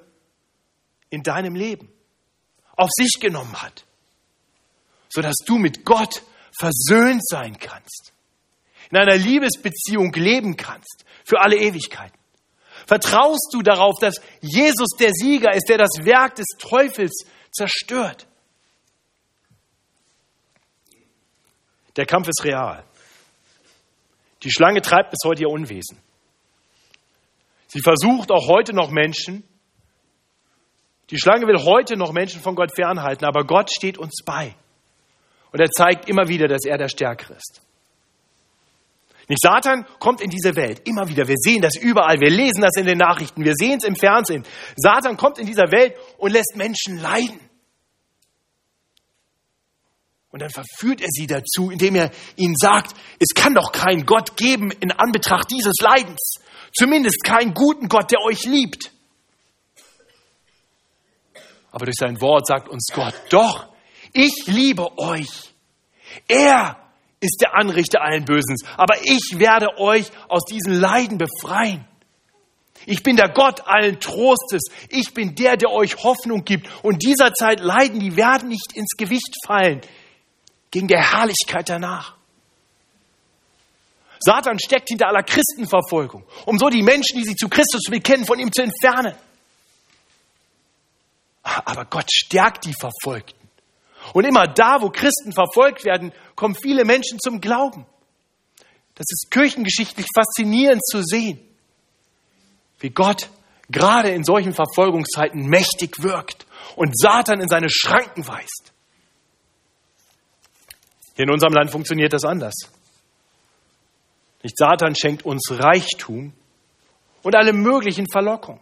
in 1.10 1.24
deinem 1.24 1.56
Leben 1.56 1.92
auf 2.76 2.88
sich 2.96 3.14
genommen 3.20 3.60
hat, 3.60 3.84
sodass 5.08 5.34
du 5.44 5.58
mit 5.58 5.84
Gott 5.84 6.22
versöhnt 6.56 7.26
sein 7.26 7.58
kannst, 7.58 8.12
in 8.92 8.96
einer 8.96 9.16
Liebesbeziehung 9.16 10.12
leben 10.12 10.56
kannst 10.56 11.04
für 11.24 11.40
alle 11.40 11.56
Ewigkeiten? 11.56 12.16
Vertraust 12.86 13.48
du 13.52 13.62
darauf, 13.62 13.96
dass 14.00 14.20
Jesus 14.40 14.90
der 15.00 15.10
Sieger 15.12 15.52
ist, 15.52 15.68
der 15.68 15.78
das 15.78 16.04
Werk 16.04 16.36
des 16.36 16.46
Teufels 16.60 17.24
zerstört? 17.50 18.28
Der 21.96 22.06
Kampf 22.06 22.28
ist 22.28 22.44
real. 22.44 22.84
Die 24.42 24.50
Schlange 24.50 24.82
treibt 24.82 25.10
bis 25.10 25.20
heute 25.24 25.42
ihr 25.42 25.48
Unwesen. 25.48 25.98
Sie 27.66 27.80
versucht 27.80 28.30
auch 28.30 28.48
heute 28.48 28.74
noch 28.74 28.90
Menschen, 28.90 29.42
die 31.10 31.18
Schlange 31.18 31.46
will 31.46 31.58
heute 31.58 31.96
noch 31.96 32.12
Menschen 32.12 32.40
von 32.40 32.54
Gott 32.54 32.74
fernhalten, 32.74 33.26
aber 33.26 33.44
Gott 33.44 33.70
steht 33.70 33.98
uns 33.98 34.22
bei. 34.24 34.54
Und 35.52 35.60
er 35.60 35.70
zeigt 35.70 36.08
immer 36.08 36.28
wieder, 36.28 36.48
dass 36.48 36.64
er 36.64 36.78
der 36.78 36.88
Stärkere 36.88 37.34
ist. 37.34 37.60
Nicht 39.28 39.40
Satan 39.40 39.86
kommt 40.00 40.20
in 40.20 40.30
diese 40.30 40.56
Welt 40.56 40.82
immer 40.86 41.08
wieder. 41.08 41.26
Wir 41.28 41.36
sehen 41.38 41.62
das 41.62 41.76
überall. 41.76 42.20
Wir 42.20 42.30
lesen 42.30 42.60
das 42.60 42.76
in 42.76 42.86
den 42.86 42.98
Nachrichten. 42.98 43.44
Wir 43.44 43.54
sehen 43.54 43.78
es 43.78 43.84
im 43.84 43.96
Fernsehen. 43.96 44.44
Satan 44.76 45.16
kommt 45.16 45.38
in 45.38 45.46
dieser 45.46 45.70
Welt 45.72 45.96
und 46.18 46.32
lässt 46.32 46.56
Menschen 46.56 46.98
leiden. 46.98 47.40
Und 50.34 50.40
dann 50.40 50.50
verführt 50.50 51.00
er 51.00 51.10
sie 51.12 51.28
dazu, 51.28 51.70
indem 51.70 51.94
er 51.94 52.10
ihnen 52.34 52.56
sagt, 52.56 52.96
es 53.20 53.36
kann 53.36 53.54
doch 53.54 53.70
keinen 53.70 54.04
Gott 54.04 54.36
geben 54.36 54.72
in 54.72 54.90
Anbetracht 54.90 55.48
dieses 55.48 55.76
Leidens. 55.80 56.40
Zumindest 56.76 57.22
keinen 57.22 57.54
guten 57.54 57.86
Gott, 57.86 58.10
der 58.10 58.18
euch 58.20 58.42
liebt. 58.42 58.90
Aber 61.70 61.84
durch 61.84 61.94
sein 61.96 62.20
Wort 62.20 62.48
sagt 62.48 62.68
uns 62.68 62.88
Gott, 62.92 63.14
doch, 63.30 63.68
ich 64.12 64.48
liebe 64.48 64.98
euch. 64.98 65.54
Er 66.26 66.78
ist 67.20 67.40
der 67.40 67.54
Anrichter 67.54 68.02
allen 68.02 68.24
Bösens, 68.24 68.62
aber 68.76 68.96
ich 69.04 69.38
werde 69.38 69.78
euch 69.78 70.10
aus 70.28 70.44
diesen 70.46 70.74
Leiden 70.74 71.16
befreien. 71.16 71.86
Ich 72.86 73.04
bin 73.04 73.14
der 73.14 73.28
Gott 73.28 73.68
allen 73.68 74.00
Trostes. 74.00 74.62
Ich 74.88 75.14
bin 75.14 75.36
der, 75.36 75.56
der 75.56 75.70
euch 75.70 76.02
Hoffnung 76.02 76.44
gibt. 76.44 76.68
Und 76.82 77.04
dieser 77.04 77.32
Zeit 77.34 77.60
Leiden, 77.60 78.00
die 78.00 78.16
werden 78.16 78.48
nicht 78.48 78.72
ins 78.74 78.96
Gewicht 78.96 79.36
fallen 79.46 79.80
gegen 80.74 80.88
der 80.88 81.12
Herrlichkeit 81.12 81.68
danach. 81.68 82.16
Satan 84.18 84.58
steckt 84.58 84.88
hinter 84.88 85.06
aller 85.06 85.22
Christenverfolgung, 85.22 86.24
um 86.46 86.58
so 86.58 86.68
die 86.68 86.82
Menschen, 86.82 87.16
die 87.16 87.24
sich 87.24 87.36
zu 87.36 87.48
Christus 87.48 87.82
bekennen, 87.88 88.26
von 88.26 88.40
ihm 88.40 88.52
zu 88.52 88.62
entfernen. 88.62 89.14
Aber 91.44 91.84
Gott 91.84 92.10
stärkt 92.12 92.64
die 92.64 92.74
Verfolgten. 92.74 93.48
Und 94.14 94.24
immer 94.24 94.48
da, 94.48 94.82
wo 94.82 94.90
Christen 94.90 95.32
verfolgt 95.32 95.84
werden, 95.84 96.12
kommen 96.34 96.56
viele 96.60 96.84
Menschen 96.84 97.20
zum 97.20 97.40
Glauben. 97.40 97.86
Das 98.96 99.06
ist 99.08 99.30
kirchengeschichtlich 99.30 100.06
faszinierend 100.12 100.84
zu 100.84 101.04
sehen, 101.04 101.38
wie 102.80 102.90
Gott 102.90 103.28
gerade 103.70 104.08
in 104.08 104.24
solchen 104.24 104.54
Verfolgungszeiten 104.54 105.46
mächtig 105.46 106.02
wirkt 106.02 106.46
und 106.74 106.98
Satan 106.98 107.40
in 107.40 107.48
seine 107.48 107.70
Schranken 107.70 108.26
weist. 108.26 108.73
Hier 111.14 111.24
in 111.24 111.30
unserem 111.30 111.52
Land 111.52 111.70
funktioniert 111.70 112.12
das 112.12 112.24
anders. 112.24 112.54
Nicht 114.42 114.58
Satan 114.58 114.94
schenkt 114.94 115.24
uns 115.24 115.48
Reichtum 115.50 116.32
und 117.22 117.34
alle 117.34 117.52
möglichen 117.52 118.06
Verlockungen, 118.10 118.60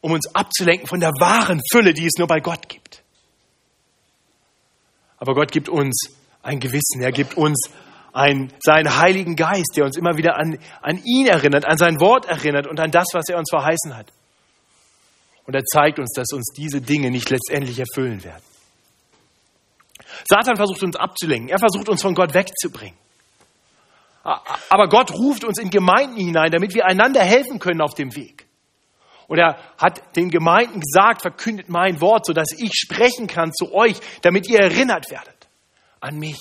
um 0.00 0.12
uns 0.12 0.32
abzulenken 0.34 0.86
von 0.86 1.00
der 1.00 1.10
wahren 1.18 1.60
Fülle, 1.72 1.92
die 1.92 2.06
es 2.06 2.14
nur 2.18 2.28
bei 2.28 2.40
Gott 2.40 2.68
gibt. 2.68 3.02
Aber 5.18 5.34
Gott 5.34 5.50
gibt 5.50 5.68
uns 5.68 6.10
ein 6.42 6.60
Gewissen, 6.60 7.00
er 7.00 7.10
gibt 7.10 7.36
uns 7.36 7.70
ein, 8.12 8.52
seinen 8.60 8.96
Heiligen 8.96 9.36
Geist, 9.36 9.72
der 9.76 9.84
uns 9.84 9.96
immer 9.96 10.16
wieder 10.16 10.36
an, 10.36 10.58
an 10.80 11.02
ihn 11.04 11.26
erinnert, 11.26 11.66
an 11.66 11.76
sein 11.76 12.00
Wort 12.00 12.26
erinnert 12.26 12.66
und 12.66 12.78
an 12.78 12.90
das, 12.90 13.06
was 13.12 13.28
er 13.28 13.38
uns 13.38 13.50
verheißen 13.50 13.96
hat. 13.96 14.12
Und 15.44 15.54
er 15.54 15.64
zeigt 15.64 15.98
uns, 15.98 16.12
dass 16.12 16.32
uns 16.32 16.52
diese 16.56 16.80
Dinge 16.80 17.10
nicht 17.10 17.30
letztendlich 17.30 17.78
erfüllen 17.78 18.22
werden. 18.22 18.42
Satan 20.24 20.56
versucht 20.56 20.82
uns 20.82 20.96
abzulenken, 20.96 21.48
er 21.48 21.58
versucht 21.58 21.88
uns 21.88 22.02
von 22.02 22.14
Gott 22.14 22.34
wegzubringen. 22.34 22.98
Aber 24.68 24.88
Gott 24.88 25.12
ruft 25.12 25.44
uns 25.44 25.58
in 25.58 25.70
Gemeinden 25.70 26.16
hinein, 26.16 26.50
damit 26.50 26.74
wir 26.74 26.86
einander 26.86 27.22
helfen 27.22 27.58
können 27.58 27.80
auf 27.80 27.94
dem 27.94 28.14
Weg. 28.14 28.46
Und 29.26 29.38
er 29.38 29.58
hat 29.78 30.16
den 30.16 30.30
Gemeinden 30.30 30.80
gesagt, 30.80 31.22
verkündet 31.22 31.68
mein 31.68 32.00
Wort, 32.00 32.26
sodass 32.26 32.48
ich 32.56 32.72
sprechen 32.74 33.26
kann 33.26 33.52
zu 33.52 33.72
euch, 33.72 33.98
damit 34.22 34.48
ihr 34.48 34.58
erinnert 34.58 35.10
werdet 35.10 35.48
an 36.00 36.18
mich. 36.18 36.38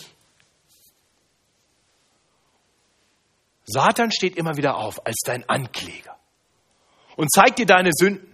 Satan 3.66 4.12
steht 4.12 4.38
immer 4.38 4.56
wieder 4.56 4.78
auf 4.78 5.06
als 5.06 5.18
dein 5.26 5.48
Ankläger 5.50 6.16
und 7.18 7.30
zeigt 7.32 7.60
dir 7.60 7.66
deine 7.66 7.92
Sünden 7.92 8.34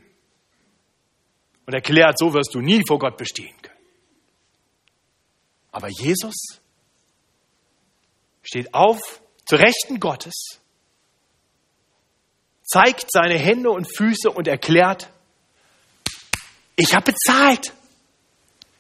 und 1.66 1.74
erklärt, 1.74 2.20
so 2.20 2.34
wirst 2.34 2.54
du 2.54 2.60
nie 2.60 2.84
vor 2.88 3.00
Gott 3.00 3.18
bestehen. 3.18 3.56
Aber 5.74 5.90
Jesus 5.90 6.36
steht 8.44 8.74
auf 8.74 9.00
zur 9.46 9.60
Rechten 9.60 10.00
Gottes, 10.00 10.60
zeigt 12.64 13.12
seine 13.12 13.38
Hände 13.38 13.72
und 13.72 13.94
Füße 13.98 14.30
und 14.30 14.48
erklärt, 14.48 15.10
ich 16.76 16.94
habe 16.94 17.12
bezahlt. 17.12 17.74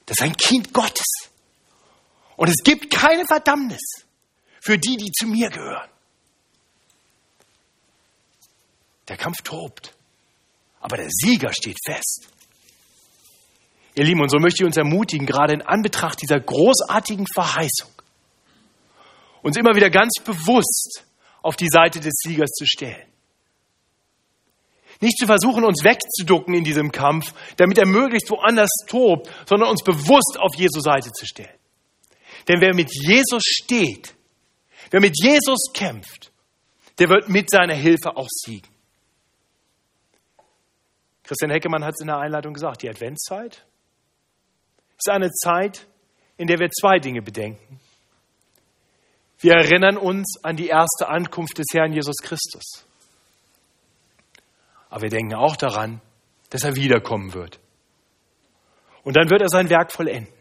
Das 0.06 0.18
ist 0.20 0.24
ein 0.24 0.38
Kind 0.38 0.74
Gottes. 0.74 1.06
Und 2.36 2.50
es 2.50 2.64
gibt 2.64 2.92
keine 2.92 3.26
Verdammnis 3.26 3.82
für 4.62 4.78
die, 4.78 4.98
die 4.98 5.12
zu 5.12 5.28
mir 5.28 5.50
gehören. 5.50 5.90
Der 9.08 9.18
Kampf 9.18 9.42
tobt, 9.42 9.94
aber 10.80 10.98
der 10.98 11.10
Sieger 11.10 11.52
steht 11.54 11.78
fest. 11.86 12.28
Ihr 13.96 14.06
Lieben, 14.06 14.22
und 14.22 14.30
so 14.30 14.40
möchte 14.40 14.64
ich 14.64 14.66
uns 14.66 14.78
ermutigen, 14.78 15.28
gerade 15.28 15.54
in 15.54 15.62
Anbetracht 15.62 16.22
dieser 16.22 16.40
großartigen 16.40 17.28
Verheißung, 17.34 17.92
uns 19.44 19.56
immer 19.58 19.76
wieder 19.76 19.90
ganz 19.90 20.14
bewusst 20.24 21.06
auf 21.42 21.56
die 21.56 21.68
Seite 21.68 22.00
des 22.00 22.14
Siegers 22.24 22.52
zu 22.52 22.66
stellen. 22.66 23.08
Nicht 25.00 25.18
zu 25.18 25.26
versuchen, 25.26 25.66
uns 25.66 25.84
wegzuducken 25.84 26.54
in 26.54 26.64
diesem 26.64 26.92
Kampf, 26.92 27.34
damit 27.58 27.78
er 27.78 27.86
möglichst 27.86 28.30
woanders 28.30 28.72
tobt, 28.88 29.30
sondern 29.46 29.70
uns 29.70 29.84
bewusst 29.84 30.38
auf 30.40 30.56
Jesu 30.56 30.80
Seite 30.80 31.12
zu 31.12 31.26
stellen. 31.26 31.60
Denn 32.48 32.62
wer 32.62 32.74
mit 32.74 32.90
Jesus 32.92 33.44
steht, 33.44 34.16
wer 34.92 35.02
mit 35.02 35.14
Jesus 35.22 35.72
kämpft, 35.74 36.32
der 37.00 37.10
wird 37.10 37.28
mit 37.28 37.50
seiner 37.50 37.76
Hilfe 37.76 38.16
auch 38.16 38.30
siegen. 38.30 38.70
Christian 41.24 41.52
Heckemann 41.52 41.84
hat 41.84 41.96
es 41.96 42.02
in 42.02 42.08
der 42.08 42.20
Einleitung 42.20 42.54
gesagt, 42.54 42.82
die 42.82 42.90
Adventszeit 42.90 43.66
ist 45.06 45.10
eine 45.10 45.32
Zeit, 45.32 45.86
in 46.38 46.48
der 46.48 46.60
wir 46.60 46.70
zwei 46.70 47.00
Dinge 47.00 47.22
bedenken. 47.22 47.80
Wir 49.40 49.54
erinnern 49.54 49.98
uns 49.98 50.38
an 50.44 50.56
die 50.56 50.68
erste 50.68 51.10
Ankunft 51.10 51.58
des 51.58 51.68
Herrn 51.74 51.92
Jesus 51.92 52.16
Christus. 52.22 52.86
Aber 54.90 55.02
wir 55.02 55.10
denken 55.10 55.36
auch 55.36 55.58
daran, 55.58 56.00
dass 56.50 56.64
er 56.64 56.76
wiederkommen 56.76 57.34
wird. 57.34 57.60
Und 59.04 59.18
dann 59.18 59.30
wird 59.30 59.42
er 59.42 59.50
sein 59.50 59.70
Werk 59.70 59.92
vollenden. 59.92 60.32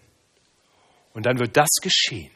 Und 1.14 1.26
dann 1.26 1.38
wird 1.40 1.56
das 1.56 1.68
geschehen, 1.82 2.30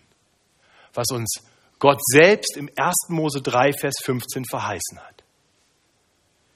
was 0.92 1.06
uns 1.12 1.42
Gott 1.78 2.00
selbst 2.02 2.56
im 2.56 2.68
1. 2.76 2.94
Mose 3.08 3.40
3, 3.42 3.72
Vers 3.72 3.94
15 4.02 4.44
verheißen 4.46 4.98
hat. 4.98 5.22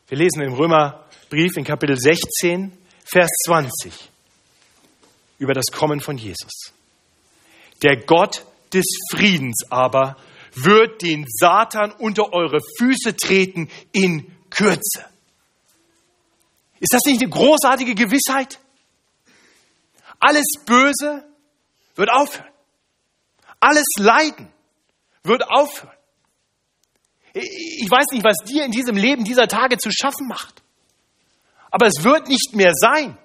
Wir 0.08 0.18
lesen 0.18 0.42
im 0.42 0.54
Römerbrief 0.54 1.56
in 1.56 1.64
Kapitel 1.64 1.96
16, 1.96 2.76
Vers 3.04 3.30
20 3.46 4.09
über 5.40 5.54
das 5.54 5.66
Kommen 5.72 6.00
von 6.00 6.16
Jesus. 6.18 6.72
Der 7.82 7.96
Gott 7.96 8.44
des 8.72 8.84
Friedens 9.10 9.64
aber 9.70 10.16
wird 10.54 11.02
den 11.02 11.26
Satan 11.28 11.92
unter 11.92 12.32
eure 12.32 12.60
Füße 12.78 13.16
treten 13.16 13.68
in 13.90 14.30
Kürze. 14.50 15.06
Ist 16.78 16.92
das 16.92 17.02
nicht 17.06 17.22
eine 17.22 17.30
großartige 17.30 17.94
Gewissheit? 17.94 18.60
Alles 20.18 20.46
Böse 20.66 21.24
wird 21.94 22.10
aufhören. 22.10 22.48
Alles 23.60 23.86
Leiden 23.98 24.48
wird 25.22 25.48
aufhören. 25.50 25.96
Ich 27.32 27.88
weiß 27.88 28.06
nicht, 28.12 28.24
was 28.24 28.36
dir 28.46 28.64
in 28.64 28.72
diesem 28.72 28.96
Leben 28.96 29.24
dieser 29.24 29.46
Tage 29.46 29.78
zu 29.78 29.90
schaffen 29.90 30.26
macht. 30.26 30.62
Aber 31.70 31.86
es 31.86 32.02
wird 32.02 32.28
nicht 32.28 32.54
mehr 32.54 32.72
sein. 32.74 33.16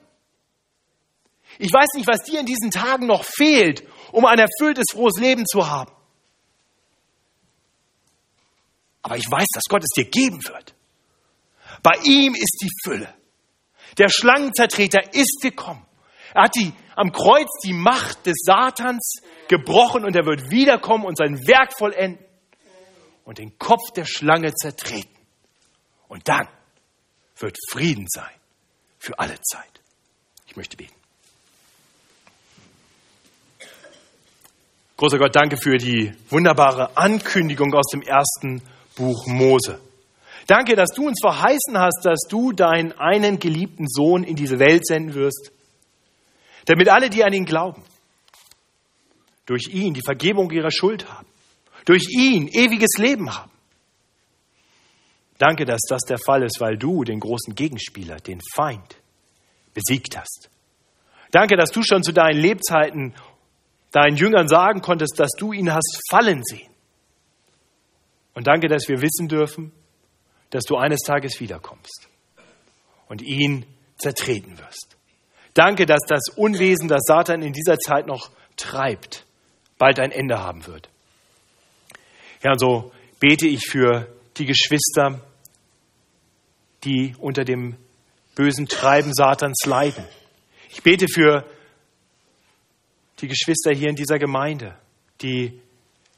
Ich 1.58 1.72
weiß 1.72 1.88
nicht, 1.96 2.08
was 2.08 2.24
dir 2.24 2.40
in 2.40 2.46
diesen 2.46 2.72
Tagen 2.72 3.08
noch 3.08 3.24
fehlt, 3.24 3.84
um 4.12 4.26
ein 4.26 4.40
erfülltes, 4.40 4.86
frohes 4.92 5.20
Leben 5.20 5.46
zu 5.46 5.70
haben. 5.70 5.92
Aber 9.02 9.18
ich 9.18 9.30
weiß, 9.30 9.48
dass 9.54 9.64
Gott 9.70 9.84
es 9.84 9.92
dir 9.96 10.10
geben 10.10 10.44
wird. 10.48 10.74
Bei 11.84 11.94
ihm 12.04 12.34
ist 12.34 12.58
die 12.62 12.72
Fülle. 12.84 13.14
Der 13.98 14.10
Schlangenzertreter 14.10 15.14
ist 15.14 15.40
gekommen. 15.42 15.86
Er 16.34 16.46
hat 16.46 16.56
die, 16.56 16.74
am 16.96 17.12
Kreuz 17.12 17.48
die 17.64 17.74
Macht 17.74 18.26
des 18.26 18.38
Satans 18.44 19.22
gebrochen 19.48 20.04
und 20.04 20.16
er 20.16 20.26
wird 20.26 20.50
wiederkommen 20.50 21.06
und 21.06 21.18
sein 21.18 21.48
Werk 21.48 21.78
vollenden 21.78 22.26
und 23.24 23.38
den 23.38 23.58
Kopf 23.58 23.92
der 23.96 24.06
Schlange 24.06 24.54
zertreten. 24.54 25.16
Und 26.08 26.28
dann 26.28 26.48
wird 27.38 27.58
Frieden 27.70 28.08
sein 28.10 28.34
für 28.98 29.20
alle 29.20 29.40
Zeit. 29.42 29.82
Ich 30.48 30.56
möchte 30.56 30.78
beten. 30.78 31.05
Großer 34.98 35.18
Gott, 35.18 35.36
danke 35.36 35.58
für 35.58 35.78
die 35.78 36.14
wunderbare 36.30 36.96
Ankündigung 36.96 37.74
aus 37.74 37.88
dem 37.92 38.02
ersten 38.02 38.62
Buch 38.96 39.28
Mose. 39.28 39.82
Danke, 40.48 40.76
dass 40.76 40.92
du 40.92 41.08
uns 41.08 41.20
verheißen 41.22 41.78
hast, 41.78 42.06
dass 42.06 42.22
du 42.30 42.54
deinen 42.54 42.94
einen 42.94 43.40
geliebten 43.40 43.88
Sohn 43.90 44.24
in 44.24 44.38
diese 44.38 44.58
Welt 44.58 44.86
senden 44.86 45.14
wirst, 45.14 45.52
damit 46.66 46.88
alle, 46.88 47.10
die 47.10 47.26
an 47.26 47.34
ihn 47.34 47.44
glauben, 47.44 47.84
durch 49.46 49.68
ihn 49.68 49.94
die 49.94 50.02
Vergebung 50.02 50.50
ihrer 50.52 50.72
Schuld 50.72 51.12
haben, 51.12 51.28
durch 51.84 52.08
ihn 52.10 52.48
ewiges 52.48 52.98
Leben 52.98 53.36
haben. 53.36 53.52
Danke, 55.38 55.66
dass 55.66 55.82
das 55.90 56.04
der 56.08 56.20
Fall 56.20 56.44
ist, 56.44 56.62
weil 56.62 56.78
du 56.78 57.04
den 57.04 57.20
großen 57.20 57.54
Gegenspieler, 57.54 58.16
den 58.18 58.40
Feind, 58.54 58.96
besiegt 59.74 60.18
hast. 60.18 60.50
Danke, 61.32 61.58
dass 61.58 61.72
du 61.72 61.84
schon 61.84 62.02
zu 62.02 62.14
deinen 62.14 62.40
Lebzeiten 62.40 63.14
deinen 63.96 64.18
Jüngern 64.18 64.50
sagen 64.50 64.82
konntest, 64.82 65.18
dass 65.18 65.32
du 65.38 65.54
ihn 65.54 65.74
hast 65.74 66.02
fallen 66.10 66.44
sehen. 66.44 66.70
Und 68.34 68.48
danke, 68.48 68.68
dass 68.68 68.90
wir 68.90 69.02
wissen 69.02 69.30
dürfen, 69.30 69.72
dass 70.50 70.66
du 70.66 70.76
eines 70.76 71.00
Tages 71.00 71.40
wiederkommst 71.40 72.10
und 73.08 73.22
ihn 73.22 73.66
zertreten 73.98 74.60
wirst. 74.60 74.98
Danke, 75.54 75.86
dass 75.86 76.02
das 76.06 76.28
Unwesen, 76.36 76.90
das 76.90 77.04
Satan 77.06 77.42
in 77.42 77.54
dieser 77.54 77.78
Zeit 77.78 78.08
noch 78.08 78.32
treibt, 78.58 79.26
bald 79.78 80.00
ein 80.00 80.12
Ende 80.12 80.40
haben 80.40 80.68
wird. 80.68 80.90
Ja, 82.44 82.52
und 82.52 82.60
so 82.60 82.92
bete 83.22 83.48
ich 83.48 83.66
für 83.66 84.14
die 84.36 84.46
Geschwister, 84.46 85.22
die 86.84 87.16
unter 87.18 87.46
dem 87.46 87.78
bösen 88.36 88.68
Treiben 88.68 89.14
Satans 89.14 89.66
leiden. 89.66 90.04
Ich 90.70 90.84
bete 90.84 91.08
für 91.08 91.46
die 93.20 93.28
Geschwister 93.28 93.72
hier 93.74 93.90
in 93.90 93.96
dieser 93.96 94.20
Gemeinde, 94.20 94.78
die 95.22 95.62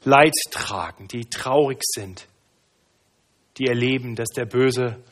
Leid 0.04 0.34
tragen, 0.50 1.08
die 1.08 1.24
traurig 1.26 1.80
sind, 1.82 2.26
die 3.56 3.66
erleben, 3.66 4.14
dass 4.14 4.28
der 4.28 4.46
Böse 4.46 5.02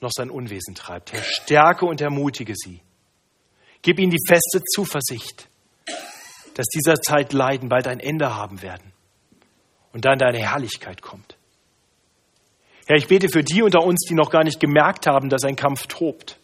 noch 0.00 0.10
sein 0.12 0.30
Unwesen 0.30 0.74
treibt. 0.74 1.12
Herr, 1.12 1.22
stärke 1.22 1.84
und 1.86 2.00
ermutige 2.00 2.54
sie. 2.56 2.80
Gib 3.82 3.98
ihnen 3.98 4.10
die 4.10 4.24
feste 4.26 4.62
Zuversicht, 4.64 5.48
dass 6.54 6.66
dieser 6.66 6.96
Zeit 6.96 7.32
Leiden 7.32 7.68
bald 7.68 7.86
ein 7.86 8.00
Ende 8.00 8.34
haben 8.34 8.62
werden 8.62 8.92
und 9.92 10.04
dann 10.04 10.18
deine 10.18 10.38
Herrlichkeit 10.38 11.02
kommt. 11.02 11.36
Herr, 12.86 12.96
ich 12.96 13.06
bete 13.06 13.28
für 13.28 13.44
die 13.44 13.62
unter 13.62 13.84
uns, 13.84 14.06
die 14.08 14.14
noch 14.14 14.30
gar 14.30 14.44
nicht 14.44 14.60
gemerkt 14.60 15.06
haben, 15.06 15.28
dass 15.28 15.44
ein 15.44 15.56
Kampf 15.56 15.86
tobt. 15.86 16.38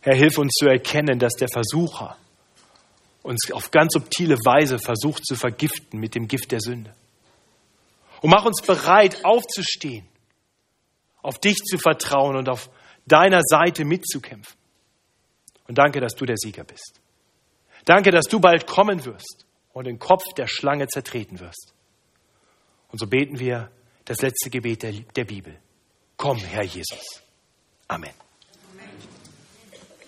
Herr, 0.00 0.14
hilf 0.14 0.38
uns 0.38 0.52
zu 0.52 0.66
erkennen, 0.66 1.18
dass 1.18 1.34
der 1.34 1.48
Versucher 1.48 2.16
uns 3.22 3.50
auf 3.52 3.70
ganz 3.70 3.92
subtile 3.92 4.36
Weise 4.36 4.78
versucht 4.78 5.26
zu 5.26 5.36
vergiften 5.36 6.00
mit 6.00 6.14
dem 6.14 6.28
Gift 6.28 6.52
der 6.52 6.60
Sünde. 6.60 6.94
Und 8.20 8.30
mach 8.30 8.44
uns 8.44 8.62
bereit, 8.62 9.24
aufzustehen, 9.24 10.06
auf 11.22 11.38
dich 11.38 11.56
zu 11.56 11.78
vertrauen 11.78 12.36
und 12.36 12.48
auf 12.48 12.70
deiner 13.06 13.42
Seite 13.42 13.84
mitzukämpfen. 13.84 14.56
Und 15.66 15.78
danke, 15.78 16.00
dass 16.00 16.14
du 16.14 16.26
der 16.26 16.36
Sieger 16.36 16.64
bist. 16.64 17.00
Danke, 17.84 18.10
dass 18.10 18.26
du 18.26 18.40
bald 18.40 18.66
kommen 18.66 19.04
wirst 19.04 19.46
und 19.72 19.86
den 19.86 19.98
Kopf 19.98 20.24
der 20.36 20.46
Schlange 20.46 20.88
zertreten 20.88 21.40
wirst. 21.40 21.72
Und 22.90 22.98
so 22.98 23.06
beten 23.06 23.38
wir 23.38 23.70
das 24.04 24.20
letzte 24.20 24.50
Gebet 24.50 24.82
der, 24.82 24.92
der 24.92 25.24
Bibel. 25.24 25.56
Komm, 26.16 26.38
Herr 26.38 26.64
Jesus. 26.64 27.22
Amen. 27.88 28.29